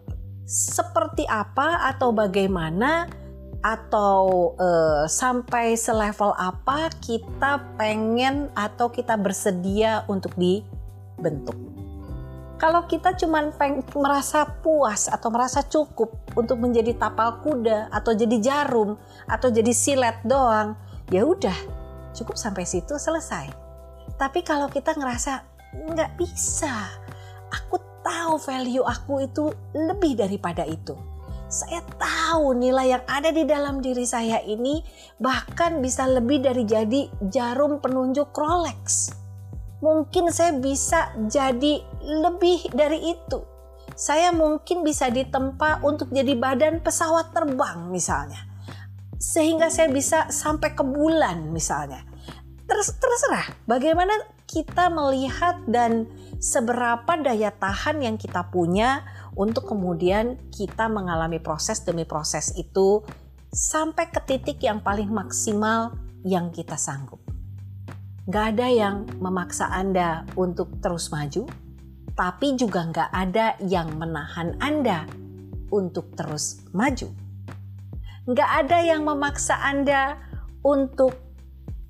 seperti 0.48 1.28
apa 1.28 1.92
atau 1.92 2.12
bagaimana 2.12 3.08
atau 3.60 4.54
uh, 4.56 5.04
sampai 5.04 5.74
selevel 5.74 6.32
apa 6.38 6.88
kita 7.02 7.60
pengen 7.76 8.48
atau 8.54 8.88
kita 8.88 9.18
bersedia 9.18 10.08
untuk 10.08 10.32
dibentuk. 10.38 11.56
Kalau 12.58 12.90
kita 12.90 13.14
cuma 13.14 13.54
merasa 13.94 14.42
puas 14.66 15.06
atau 15.06 15.30
merasa 15.30 15.62
cukup 15.62 16.10
untuk 16.34 16.58
menjadi 16.58 16.90
tapal 16.98 17.38
kuda 17.38 17.86
atau 17.94 18.10
jadi 18.18 18.36
jarum 18.42 18.98
atau 19.30 19.46
jadi 19.46 19.70
silet 19.70 20.18
doang, 20.26 20.74
ya 21.06 21.22
udah 21.22 21.77
cukup 22.18 22.34
sampai 22.34 22.66
situ 22.66 22.98
selesai 22.98 23.68
tapi 24.18 24.42
kalau 24.42 24.66
kita 24.66 24.98
ngerasa 24.98 25.46
nggak 25.94 26.16
bisa, 26.16 26.90
aku 27.54 27.76
tahu 28.02 28.40
value 28.40 28.82
aku 28.82 29.28
itu 29.28 29.52
lebih 29.76 30.18
daripada 30.18 30.66
itu. 30.66 30.98
Saya 31.48 31.80
tahu 31.96 32.56
nilai 32.60 32.92
yang 32.98 33.04
ada 33.08 33.32
di 33.32 33.46
dalam 33.48 33.80
diri 33.80 34.04
saya 34.04 34.42
ini 34.44 34.84
bahkan 35.16 35.80
bisa 35.80 36.04
lebih 36.04 36.44
dari 36.44 36.64
jadi 36.66 37.08
jarum 37.30 37.80
penunjuk 37.80 38.34
Rolex. 38.36 39.14
Mungkin 39.80 40.28
saya 40.34 40.58
bisa 40.58 41.14
jadi 41.30 41.80
lebih 42.04 42.74
dari 42.74 43.14
itu. 43.16 43.40
Saya 43.96 44.34
mungkin 44.34 44.84
bisa 44.84 45.08
ditempa 45.08 45.80
untuk 45.86 46.12
jadi 46.12 46.36
badan 46.36 46.84
pesawat 46.84 47.32
terbang 47.32 47.88
misalnya. 47.88 48.44
Sehingga 49.16 49.72
saya 49.72 49.88
bisa 49.88 50.28
sampai 50.28 50.76
ke 50.76 50.84
bulan 50.84 51.48
misalnya 51.48 52.07
Terus 52.68 52.92
terserah 53.00 53.48
bagaimana 53.64 54.12
kita 54.44 54.92
melihat 54.92 55.64
dan 55.64 56.04
seberapa 56.36 57.16
daya 57.16 57.48
tahan 57.48 58.04
yang 58.04 58.20
kita 58.20 58.52
punya 58.52 59.08
untuk 59.32 59.72
kemudian 59.72 60.36
kita 60.52 60.86
mengalami 60.92 61.40
proses 61.40 61.80
demi 61.80 62.04
proses 62.04 62.52
itu 62.60 63.00
sampai 63.48 64.12
ke 64.12 64.20
titik 64.24 64.60
yang 64.60 64.84
paling 64.84 65.08
maksimal 65.08 65.96
yang 66.24 66.52
kita 66.52 66.76
sanggup. 66.76 67.20
Gak 68.28 68.56
ada 68.56 68.68
yang 68.68 69.08
memaksa 69.16 69.72
Anda 69.72 70.28
untuk 70.36 70.84
terus 70.84 71.08
maju, 71.08 71.48
tapi 72.12 72.60
juga 72.60 72.84
gak 72.92 73.08
ada 73.08 73.56
yang 73.64 73.96
menahan 73.96 74.52
Anda 74.60 75.08
untuk 75.72 76.12
terus 76.12 76.60
maju. 76.76 77.08
Gak 78.28 78.50
ada 78.68 78.84
yang 78.84 79.08
memaksa 79.08 79.56
Anda 79.56 80.20
untuk 80.60 81.27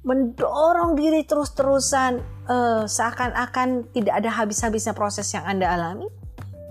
mendorong 0.09 0.97
diri 0.97 1.21
terus-terusan 1.29 2.25
uh, 2.49 2.89
seakan-akan 2.89 3.93
tidak 3.93 4.25
ada 4.25 4.33
habis-habisnya 4.33 4.97
proses 4.97 5.29
yang 5.37 5.45
Anda 5.45 5.69
alami, 5.69 6.09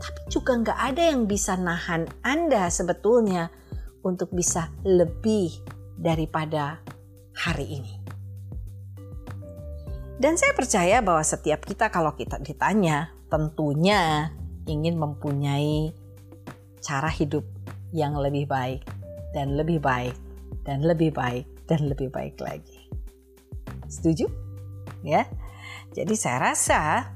tapi 0.02 0.22
juga 0.34 0.58
nggak 0.58 0.80
ada 0.94 1.02
yang 1.14 1.30
bisa 1.30 1.54
nahan 1.54 2.10
Anda 2.26 2.66
sebetulnya 2.74 3.54
untuk 4.02 4.34
bisa 4.34 4.74
lebih 4.82 5.54
daripada 6.02 6.82
hari 7.38 7.78
ini. 7.78 7.94
Dan 10.18 10.34
saya 10.34 10.58
percaya 10.58 10.98
bahwa 11.06 11.22
setiap 11.22 11.62
kita 11.62 11.94
kalau 11.94 12.18
kita 12.18 12.42
ditanya 12.42 13.14
tentunya 13.30 14.34
ingin 14.66 14.98
mempunyai 14.98 15.94
cara 16.82 17.14
hidup 17.14 17.46
yang 17.94 18.18
lebih 18.18 18.50
baik 18.50 18.82
dan 19.38 19.54
lebih 19.54 19.78
baik 19.78 20.18
dan 20.66 20.82
lebih 20.82 21.14
baik 21.14 21.46
dan 21.70 21.86
lebih 21.86 22.10
baik 22.10 22.34
lagi. 22.42 22.77
Setuju? 23.88 24.28
Ya. 25.02 25.28
Jadi 25.96 26.14
saya 26.14 26.54
rasa 26.54 27.12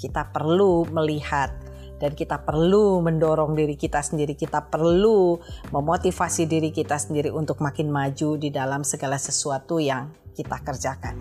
kita 0.00 0.34
perlu 0.34 0.84
melihat 0.90 1.54
dan 2.02 2.12
kita 2.12 2.42
perlu 2.42 3.00
mendorong 3.00 3.54
diri 3.56 3.78
kita 3.78 4.02
sendiri, 4.02 4.34
kita 4.34 4.66
perlu 4.68 5.38
memotivasi 5.70 6.44
diri 6.44 6.74
kita 6.74 6.98
sendiri 6.98 7.30
untuk 7.30 7.62
makin 7.62 7.88
maju 7.88 8.36
di 8.36 8.50
dalam 8.50 8.82
segala 8.82 9.16
sesuatu 9.16 9.78
yang 9.78 10.10
kita 10.34 10.60
kerjakan. 10.60 11.16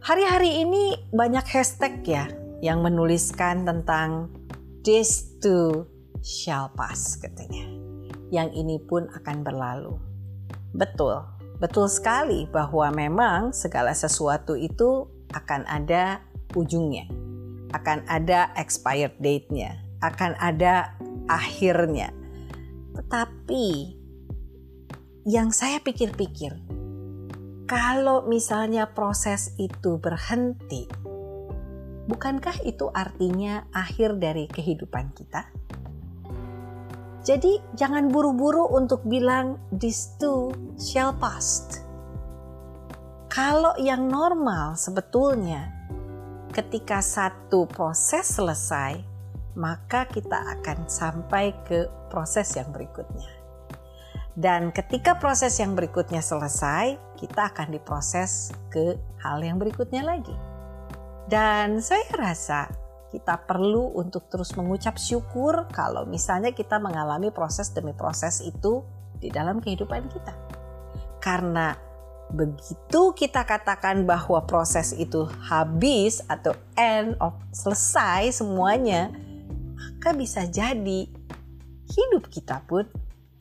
Hari-hari 0.00 0.64
ini 0.64 0.96
banyak 1.12 1.44
hashtag 1.44 2.02
ya 2.08 2.24
yang 2.64 2.80
menuliskan 2.80 3.68
tentang 3.68 4.32
this 4.80 5.38
too 5.38 5.84
shall 6.24 6.72
pass 6.72 7.20
katanya. 7.20 7.68
Yang 8.32 8.48
ini 8.56 8.76
pun 8.80 9.06
akan 9.12 9.44
berlalu. 9.44 9.94
Betul, 10.72 11.20
Betul 11.60 11.92
sekali 11.92 12.48
bahwa 12.48 12.88
memang 12.88 13.52
segala 13.52 13.92
sesuatu 13.92 14.56
itu 14.56 15.04
akan 15.36 15.68
ada 15.68 16.24
ujungnya, 16.56 17.04
akan 17.76 18.00
ada 18.08 18.48
expired 18.56 19.12
date-nya, 19.20 19.76
akan 20.00 20.40
ada 20.40 20.96
akhirnya. 21.28 22.16
Tetapi 22.96 23.66
yang 25.28 25.52
saya 25.52 25.84
pikir-pikir, 25.84 26.56
kalau 27.68 28.24
misalnya 28.24 28.88
proses 28.96 29.52
itu 29.60 30.00
berhenti, 30.00 30.88
bukankah 32.08 32.56
itu 32.64 32.88
artinya 32.90 33.68
akhir 33.76 34.16
dari 34.16 34.48
kehidupan 34.48 35.12
kita? 35.12 35.44
Jadi 37.20 37.60
jangan 37.76 38.08
buru-buru 38.08 38.64
untuk 38.72 39.04
bilang 39.04 39.60
this 39.68 40.16
too 40.16 40.52
shall 40.80 41.12
pass. 41.12 41.68
Kalau 43.28 43.76
yang 43.76 44.08
normal 44.08 44.74
sebetulnya 44.74 45.68
ketika 46.50 46.98
satu 47.04 47.68
proses 47.68 48.26
selesai, 48.26 48.98
maka 49.54 50.08
kita 50.08 50.58
akan 50.58 50.88
sampai 50.88 51.52
ke 51.68 51.86
proses 52.08 52.56
yang 52.56 52.72
berikutnya. 52.72 53.30
Dan 54.34 54.72
ketika 54.72 55.20
proses 55.20 55.58
yang 55.60 55.76
berikutnya 55.76 56.24
selesai, 56.24 56.96
kita 57.20 57.52
akan 57.52 57.76
diproses 57.76 58.54
ke 58.72 58.96
hal 59.20 59.44
yang 59.44 59.60
berikutnya 59.60 60.00
lagi. 60.00 60.34
Dan 61.28 61.84
saya 61.84 62.08
rasa 62.16 62.66
kita 63.10 63.42
perlu 63.42 63.98
untuk 63.98 64.30
terus 64.30 64.54
mengucap 64.54 64.94
syukur 64.94 65.66
kalau 65.74 66.06
misalnya 66.06 66.54
kita 66.54 66.78
mengalami 66.78 67.34
proses 67.34 67.74
demi 67.74 67.90
proses 67.90 68.38
itu 68.38 68.86
di 69.18 69.28
dalam 69.28 69.58
kehidupan 69.58 70.06
kita. 70.06 70.32
Karena 71.18 71.74
begitu 72.30 73.10
kita 73.18 73.42
katakan 73.42 74.06
bahwa 74.06 74.46
proses 74.46 74.94
itu 74.94 75.26
habis 75.42 76.22
atau 76.30 76.54
end 76.78 77.18
of 77.18 77.34
selesai 77.50 78.30
semuanya, 78.30 79.10
maka 79.74 80.14
bisa 80.14 80.46
jadi 80.46 81.10
hidup 81.90 82.30
kita 82.30 82.62
pun 82.70 82.86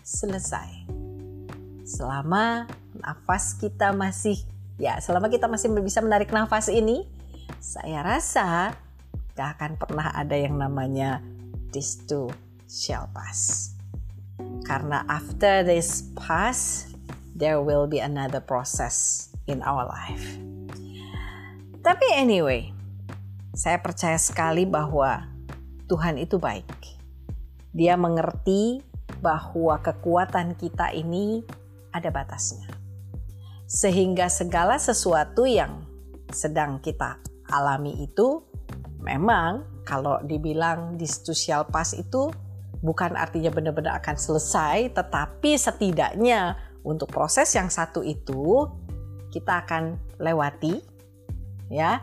selesai. 0.02 0.90
Selama 1.86 2.66
nafas 2.98 3.54
kita 3.54 3.94
masih 3.94 4.42
ya, 4.82 4.98
selama 4.98 5.30
kita 5.30 5.46
masih 5.46 5.70
bisa 5.78 6.02
menarik 6.02 6.34
nafas 6.34 6.74
ini, 6.74 7.06
saya 7.62 8.02
rasa 8.02 8.74
gak 9.40 9.56
akan 9.56 9.80
pernah 9.80 10.12
ada 10.12 10.36
yang 10.36 10.60
namanya 10.60 11.24
this 11.72 11.96
too 12.04 12.28
shall 12.68 13.08
pass. 13.16 13.72
Karena 14.68 15.08
after 15.08 15.64
this 15.64 16.12
pass, 16.20 16.92
there 17.32 17.64
will 17.64 17.88
be 17.88 18.04
another 18.04 18.44
process 18.44 19.32
in 19.48 19.64
our 19.64 19.88
life. 19.88 20.28
Tapi 21.80 22.12
anyway, 22.12 22.76
saya 23.56 23.80
percaya 23.80 24.20
sekali 24.20 24.68
bahwa 24.68 25.24
Tuhan 25.88 26.20
itu 26.20 26.36
baik. 26.36 27.00
Dia 27.72 27.96
mengerti 27.96 28.84
bahwa 29.24 29.80
kekuatan 29.80 30.60
kita 30.60 30.92
ini 30.92 31.48
ada 31.96 32.12
batasnya. 32.12 32.68
Sehingga 33.72 34.28
segala 34.28 34.76
sesuatu 34.76 35.48
yang 35.48 35.88
sedang 36.28 36.84
kita 36.84 37.24
alami 37.48 38.04
itu 38.04 38.49
memang 39.10 39.66
kalau 39.86 40.22
dibilang 40.22 40.94
distusial 40.96 41.66
pas 41.66 41.98
itu 41.98 42.30
bukan 42.80 43.18
artinya 43.18 43.52
benar-benar 43.52 44.00
akan 44.00 44.16
selesai, 44.16 44.94
tetapi 44.96 45.58
setidaknya 45.58 46.56
untuk 46.86 47.12
proses 47.12 47.52
yang 47.58 47.68
satu 47.68 48.06
itu 48.06 48.70
kita 49.30 49.66
akan 49.66 50.00
lewati 50.18 50.82
ya 51.70 52.02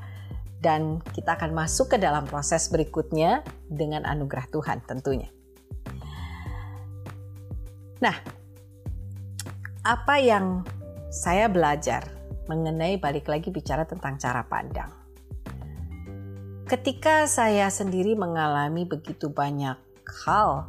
dan 0.62 1.02
kita 1.12 1.36
akan 1.36 1.52
masuk 1.52 1.94
ke 1.94 1.96
dalam 1.98 2.24
proses 2.24 2.68
berikutnya 2.70 3.42
dengan 3.66 4.06
anugerah 4.06 4.46
Tuhan 4.52 4.78
tentunya. 4.84 5.28
Nah, 7.96 8.16
apa 9.86 10.14
yang 10.20 10.60
saya 11.08 11.48
belajar 11.48 12.04
mengenai 12.46 13.00
balik 13.00 13.26
lagi 13.26 13.48
bicara 13.50 13.88
tentang 13.88 14.20
cara 14.20 14.44
pandang. 14.46 14.90
Ketika 16.66 17.30
saya 17.30 17.70
sendiri 17.70 18.18
mengalami 18.18 18.82
begitu 18.82 19.30
banyak 19.30 19.78
hal 20.26 20.66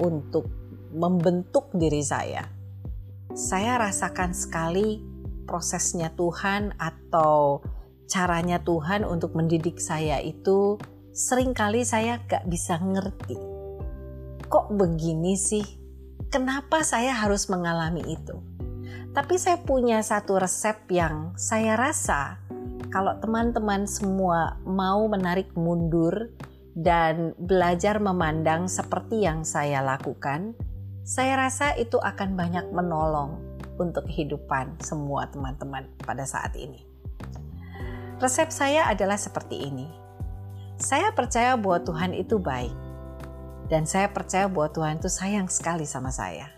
untuk 0.00 0.48
membentuk 0.96 1.68
diri 1.76 2.00
saya, 2.00 2.48
saya 3.36 3.76
rasakan 3.76 4.32
sekali 4.32 5.04
prosesnya 5.44 6.08
Tuhan 6.16 6.72
atau 6.80 7.60
caranya 8.08 8.64
Tuhan 8.64 9.04
untuk 9.04 9.36
mendidik 9.36 9.76
saya 9.76 10.24
itu 10.24 10.80
sering 11.12 11.52
kali 11.52 11.84
saya 11.84 12.24
gak 12.24 12.48
bisa 12.48 12.80
ngerti. 12.80 13.36
Kok 14.48 14.72
begini 14.72 15.36
sih? 15.36 15.68
Kenapa 16.32 16.80
saya 16.80 17.12
harus 17.12 17.52
mengalami 17.52 18.08
itu? 18.08 18.40
Tapi 19.12 19.36
saya 19.36 19.60
punya 19.60 20.00
satu 20.00 20.40
resep 20.40 20.80
yang 20.88 21.36
saya 21.36 21.76
rasa 21.76 22.39
kalau 22.90 23.14
teman-teman 23.22 23.86
semua 23.86 24.58
mau 24.66 25.06
menarik 25.06 25.54
mundur 25.54 26.34
dan 26.74 27.38
belajar 27.38 28.02
memandang 28.02 28.66
seperti 28.66 29.22
yang 29.22 29.46
saya 29.46 29.78
lakukan, 29.78 30.58
saya 31.06 31.38
rasa 31.38 31.78
itu 31.78 32.02
akan 32.02 32.34
banyak 32.34 32.66
menolong 32.74 33.38
untuk 33.78 34.10
kehidupan 34.10 34.74
semua 34.82 35.30
teman-teman 35.30 35.86
pada 36.02 36.26
saat 36.26 36.52
ini. 36.58 36.82
Resep 38.20 38.50
saya 38.52 38.90
adalah 38.90 39.16
seperti 39.16 39.70
ini. 39.70 39.88
Saya 40.76 41.14
percaya 41.14 41.54
bahwa 41.56 41.80
Tuhan 41.86 42.12
itu 42.12 42.36
baik. 42.36 42.74
Dan 43.70 43.86
saya 43.86 44.10
percaya 44.10 44.50
bahwa 44.50 44.66
Tuhan 44.74 44.98
itu 44.98 45.06
sayang 45.06 45.46
sekali 45.46 45.86
sama 45.86 46.10
saya. 46.10 46.50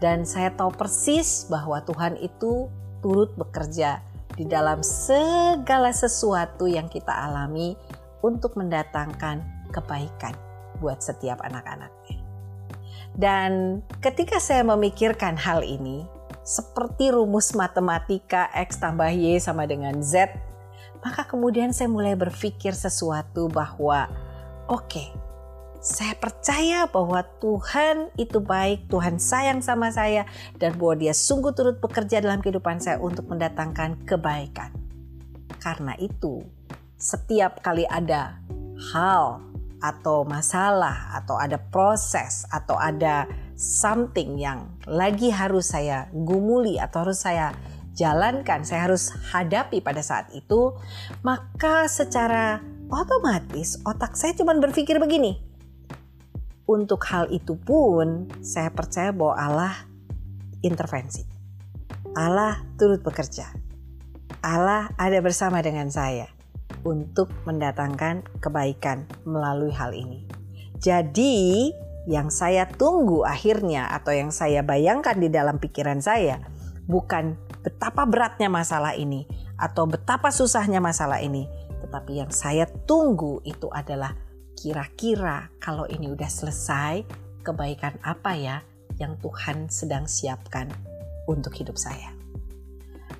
Dan 0.00 0.24
saya 0.24 0.56
tahu 0.56 0.72
persis 0.72 1.44
bahwa 1.52 1.84
Tuhan 1.84 2.16
itu 2.16 2.72
turut 3.04 3.36
bekerja 3.36 4.00
di 4.40 4.48
dalam 4.48 4.80
segala 4.80 5.92
sesuatu 5.92 6.64
yang 6.64 6.88
kita 6.88 7.12
alami 7.12 7.76
untuk 8.24 8.56
mendatangkan 8.56 9.44
kebaikan 9.68 10.32
buat 10.80 11.04
setiap 11.04 11.44
anak-anaknya. 11.44 12.16
Dan 13.12 13.84
ketika 14.00 14.40
saya 14.40 14.64
memikirkan 14.64 15.36
hal 15.36 15.60
ini, 15.60 16.08
seperti 16.40 17.12
rumus 17.12 17.52
matematika 17.52 18.48
X 18.56 18.80
tambah 18.80 19.12
Y 19.12 19.36
sama 19.44 19.68
dengan 19.68 20.00
Z, 20.00 20.32
maka 21.04 21.28
kemudian 21.28 21.76
saya 21.76 21.92
mulai 21.92 22.16
berpikir 22.16 22.72
sesuatu 22.72 23.52
bahwa 23.52 24.08
oke, 24.72 24.88
okay, 24.88 25.12
saya 25.80 26.12
percaya 26.12 26.84
bahwa 26.92 27.24
Tuhan 27.40 28.12
itu 28.20 28.36
baik, 28.44 28.92
Tuhan 28.92 29.16
sayang 29.16 29.64
sama 29.64 29.88
saya, 29.88 30.28
dan 30.60 30.76
bahwa 30.76 31.00
Dia 31.00 31.16
sungguh 31.16 31.56
turut 31.56 31.80
bekerja 31.80 32.20
dalam 32.20 32.44
kehidupan 32.44 32.84
saya 32.84 33.00
untuk 33.00 33.24
mendatangkan 33.32 34.04
kebaikan. 34.04 34.68
Karena 35.56 35.96
itu, 35.96 36.44
setiap 37.00 37.64
kali 37.64 37.88
ada 37.88 38.36
hal 38.92 39.40
atau 39.80 40.28
masalah 40.28 41.16
atau 41.16 41.40
ada 41.40 41.56
proses 41.56 42.44
atau 42.52 42.76
ada 42.76 43.24
something 43.56 44.36
yang 44.36 44.68
lagi 44.84 45.32
harus 45.32 45.72
saya 45.72 46.12
gumuli 46.12 46.76
atau 46.76 47.08
harus 47.08 47.24
saya 47.24 47.56
jalankan, 47.96 48.68
saya 48.68 48.84
harus 48.84 49.08
hadapi 49.32 49.80
pada 49.80 50.04
saat 50.04 50.28
itu, 50.36 50.76
maka 51.24 51.88
secara 51.88 52.60
otomatis 52.92 53.80
otak 53.88 54.12
saya 54.20 54.36
cuma 54.36 54.52
berpikir 54.60 55.00
begini. 55.00 55.49
Untuk 56.70 57.02
hal 57.10 57.26
itu 57.34 57.58
pun 57.58 58.30
saya 58.46 58.70
percaya 58.70 59.10
bahwa 59.10 59.34
Allah 59.34 59.74
intervensi. 60.62 61.26
Allah 62.14 62.62
turut 62.78 63.02
bekerja. 63.02 63.50
Allah 64.38 64.86
ada 64.94 65.18
bersama 65.18 65.66
dengan 65.66 65.90
saya 65.90 66.30
untuk 66.86 67.26
mendatangkan 67.42 68.22
kebaikan 68.38 69.10
melalui 69.26 69.74
hal 69.74 69.90
ini. 69.90 70.30
Jadi, 70.78 71.74
yang 72.06 72.30
saya 72.30 72.70
tunggu 72.70 73.26
akhirnya 73.26 73.90
atau 73.90 74.14
yang 74.14 74.30
saya 74.30 74.62
bayangkan 74.62 75.18
di 75.18 75.26
dalam 75.26 75.58
pikiran 75.58 75.98
saya 75.98 76.38
bukan 76.86 77.34
betapa 77.66 78.06
beratnya 78.06 78.46
masalah 78.46 78.94
ini 78.94 79.26
atau 79.58 79.90
betapa 79.90 80.30
susahnya 80.30 80.78
masalah 80.78 81.18
ini, 81.18 81.50
tetapi 81.82 82.22
yang 82.22 82.30
saya 82.30 82.64
tunggu 82.86 83.42
itu 83.42 83.66
adalah 83.74 84.14
kira-kira 84.60 85.48
kalau 85.56 85.88
ini 85.88 86.12
udah 86.12 86.28
selesai, 86.28 87.00
kebaikan 87.40 87.96
apa 88.04 88.36
ya 88.36 88.60
yang 89.00 89.16
Tuhan 89.24 89.72
sedang 89.72 90.04
siapkan 90.04 90.68
untuk 91.24 91.56
hidup 91.56 91.80
saya. 91.80 92.12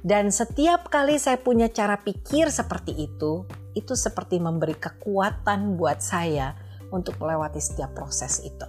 Dan 0.05 0.29
setiap 0.29 0.93
kali 0.93 1.17
saya 1.17 1.41
punya 1.41 1.73
cara 1.73 1.97
pikir 1.97 2.53
seperti 2.53 2.93
itu, 2.93 3.49
itu 3.73 3.97
seperti 3.97 4.37
memberi 4.37 4.77
kekuatan 4.77 5.81
buat 5.81 6.05
saya 6.05 6.57
untuk 6.93 7.17
melewati 7.17 7.61
setiap 7.61 7.97
proses 7.97 8.45
itu. 8.45 8.69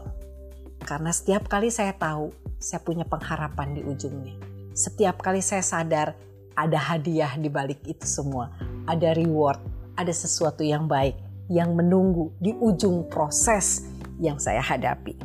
Karena 0.83 1.11
setiap 1.11 1.51
kali 1.51 1.67
saya 1.71 1.91
tahu, 1.95 2.31
saya 2.55 2.79
punya 2.83 3.03
pengharapan 3.03 3.75
di 3.75 3.81
ujungnya. 3.83 4.35
Setiap 4.71 5.19
kali 5.19 5.43
saya 5.43 5.63
sadar 5.63 6.15
ada 6.55 6.79
hadiah 6.79 7.35
di 7.35 7.47
balik 7.51 7.83
itu 7.87 8.03
semua, 8.07 8.51
ada 8.87 9.15
reward, 9.15 9.59
ada 9.95 10.11
sesuatu 10.11 10.63
yang 10.63 10.87
baik 10.87 11.30
yang 11.51 11.75
menunggu 11.75 12.31
di 12.39 12.55
ujung 12.55 13.11
proses 13.11 13.83
yang 14.23 14.39
saya 14.39 14.63
hadapi. 14.63 15.19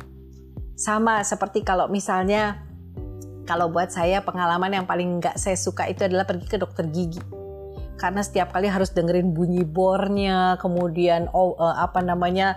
Sama 0.75 1.23
seperti 1.23 1.63
kalau 1.63 1.87
misalnya 1.87 2.67
kalau 3.47 3.71
buat 3.71 3.87
saya 3.89 4.19
pengalaman 4.19 4.75
yang 4.75 4.85
paling 4.85 5.23
nggak 5.23 5.39
saya 5.39 5.55
suka 5.55 5.87
itu 5.87 6.03
adalah 6.03 6.27
pergi 6.27 6.45
ke 6.51 6.59
dokter 6.59 6.83
gigi. 6.91 7.23
Karena 7.97 8.21
setiap 8.21 8.53
kali 8.53 8.69
harus 8.69 8.93
dengerin 8.93 9.33
bunyi 9.33 9.65
bornya, 9.65 10.53
kemudian 10.61 11.33
oh, 11.33 11.57
uh, 11.57 11.81
apa 11.81 12.05
namanya 12.05 12.53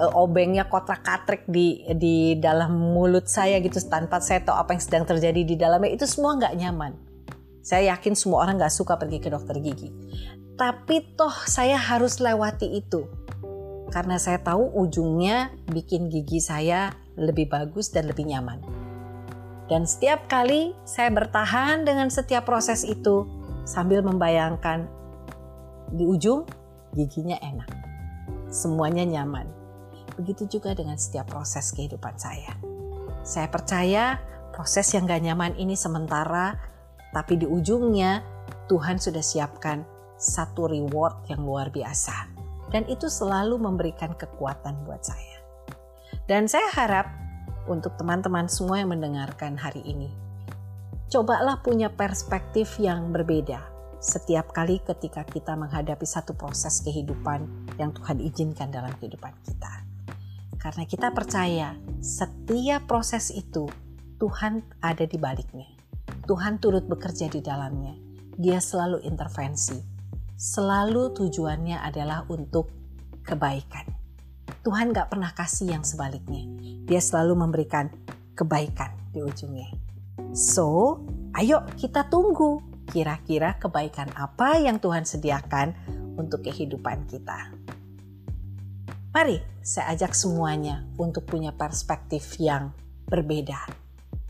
uh, 0.00 0.16
obengnya 0.16 0.64
kotak-katrik 0.64 1.44
di 1.44 1.84
di 1.92 2.40
dalam 2.40 2.72
mulut 2.72 3.28
saya 3.28 3.60
gitu 3.60 3.76
tanpa 3.84 4.24
saya 4.24 4.40
tahu 4.40 4.56
apa 4.56 4.72
yang 4.72 4.80
sedang 4.80 5.04
terjadi 5.04 5.44
di 5.44 5.60
dalamnya 5.60 5.92
itu 5.92 6.08
semua 6.08 6.40
nggak 6.40 6.56
nyaman. 6.56 6.96
Saya 7.60 7.92
yakin 7.92 8.16
semua 8.16 8.48
orang 8.48 8.56
nggak 8.56 8.72
suka 8.72 8.96
pergi 8.96 9.20
ke 9.20 9.28
dokter 9.28 9.60
gigi. 9.60 9.92
Tapi 10.58 11.14
toh 11.14 11.30
saya 11.46 11.78
harus 11.78 12.18
lewati 12.18 12.82
itu 12.82 13.06
karena 13.88 14.20
saya 14.20 14.42
tahu 14.42 14.68
ujungnya 14.76 15.54
bikin 15.72 16.12
gigi 16.12 16.42
saya 16.44 16.92
lebih 17.16 17.48
bagus 17.48 17.88
dan 17.88 18.10
lebih 18.10 18.28
nyaman. 18.28 18.60
Dan 19.68 19.84
setiap 19.84 20.28
kali 20.28 20.72
saya 20.84 21.12
bertahan 21.12 21.84
dengan 21.84 22.08
setiap 22.08 22.48
proses 22.48 22.84
itu 22.84 23.28
sambil 23.68 24.00
membayangkan 24.00 24.88
di 25.92 26.04
ujung 26.04 26.44
giginya 26.96 27.36
enak. 27.40 27.68
semuanya 28.48 29.04
nyaman. 29.04 29.44
Begitu 30.16 30.56
juga 30.56 30.72
dengan 30.72 30.96
setiap 30.96 31.28
proses 31.28 31.68
kehidupan 31.68 32.16
saya. 32.16 32.56
Saya 33.20 33.44
percaya 33.52 34.16
proses 34.56 34.88
yang 34.96 35.04
gak 35.04 35.20
nyaman 35.20 35.52
ini 35.60 35.76
sementara, 35.76 36.56
tapi 37.12 37.36
di 37.36 37.44
ujungnya 37.44 38.24
Tuhan 38.72 38.96
sudah 38.96 39.20
siapkan 39.20 39.84
satu 40.18 40.68
reward 40.68 41.24
yang 41.30 41.46
luar 41.46 41.70
biasa. 41.70 42.34
Dan 42.68 42.84
itu 42.90 43.08
selalu 43.08 43.56
memberikan 43.56 44.12
kekuatan 44.12 44.84
buat 44.84 45.00
saya. 45.00 45.40
Dan 46.28 46.44
saya 46.44 46.68
harap 46.76 47.08
untuk 47.64 47.96
teman-teman 47.96 48.44
semua 48.52 48.84
yang 48.84 48.92
mendengarkan 48.92 49.56
hari 49.56 49.80
ini, 49.88 50.12
cobalah 51.08 51.64
punya 51.64 51.88
perspektif 51.88 52.76
yang 52.76 53.08
berbeda 53.08 53.78
setiap 53.98 54.54
kali 54.54 54.78
ketika 54.84 55.26
kita 55.26 55.58
menghadapi 55.58 56.06
satu 56.06 56.36
proses 56.36 56.84
kehidupan 56.86 57.48
yang 57.82 57.90
Tuhan 57.90 58.22
izinkan 58.22 58.70
dalam 58.70 58.94
kehidupan 59.00 59.34
kita. 59.42 59.72
Karena 60.58 60.84
kita 60.86 61.10
percaya 61.10 61.74
setiap 61.98 62.86
proses 62.86 63.30
itu 63.34 63.66
Tuhan 64.18 64.62
ada 64.82 65.06
di 65.06 65.18
baliknya. 65.18 65.66
Tuhan 66.26 66.58
turut 66.62 66.86
bekerja 66.86 67.30
di 67.30 67.42
dalamnya. 67.42 67.94
Dia 68.38 68.62
selalu 68.62 69.02
intervensi. 69.06 69.97
Selalu 70.38 71.18
tujuannya 71.18 71.82
adalah 71.82 72.22
untuk 72.30 72.70
kebaikan. 73.26 73.90
Tuhan 74.62 74.94
gak 74.94 75.10
pernah 75.10 75.34
kasih 75.34 75.74
yang 75.74 75.82
sebaliknya. 75.82 76.46
Dia 76.86 77.02
selalu 77.02 77.42
memberikan 77.42 77.90
kebaikan 78.38 78.94
di 79.10 79.18
ujungnya. 79.18 79.66
So, 80.30 81.02
ayo 81.34 81.66
kita 81.74 82.06
tunggu 82.06 82.62
kira-kira 82.86 83.58
kebaikan 83.58 84.14
apa 84.14 84.62
yang 84.62 84.78
Tuhan 84.78 85.02
sediakan 85.02 85.74
untuk 86.14 86.46
kehidupan 86.46 87.10
kita. 87.10 87.50
Mari 89.10 89.42
saya 89.58 89.90
ajak 89.98 90.14
semuanya 90.14 90.86
untuk 91.02 91.26
punya 91.26 91.50
perspektif 91.50 92.38
yang 92.38 92.70
berbeda 93.10 93.58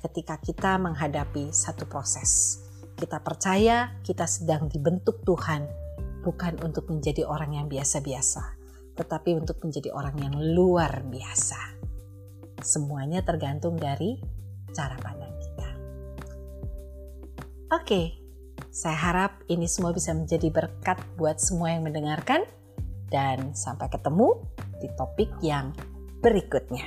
ketika 0.01 0.40
kita 0.40 0.81
menghadapi 0.81 1.53
satu 1.53 1.85
proses. 1.85 2.64
Kita 2.97 3.21
percaya 3.21 3.92
kita 4.01 4.25
sedang 4.25 4.73
dibentuk 4.73 5.21
Tuhan 5.29 5.88
bukan 6.29 6.61
untuk 6.61 6.93
menjadi 6.93 7.25
orang 7.25 7.57
yang 7.57 7.67
biasa-biasa, 7.73 8.61
tetapi 9.01 9.33
untuk 9.33 9.64
menjadi 9.64 9.88
orang 9.97 10.21
yang 10.21 10.37
luar 10.53 11.01
biasa. 11.09 11.81
Semuanya 12.61 13.25
tergantung 13.25 13.81
dari 13.81 14.21
cara 14.77 15.01
pandang 15.01 15.33
kita. 15.41 15.69
Oke, 17.73 18.03
saya 18.69 18.99
harap 19.01 19.41
ini 19.49 19.64
semua 19.64 19.97
bisa 19.97 20.12
menjadi 20.12 20.53
berkat 20.53 21.01
buat 21.17 21.41
semua 21.41 21.73
yang 21.73 21.88
mendengarkan, 21.88 22.45
dan 23.09 23.57
sampai 23.57 23.88
ketemu 23.88 24.37
di 24.85 24.88
topik 25.01 25.33
yang 25.41 25.73
berikutnya. 26.21 26.85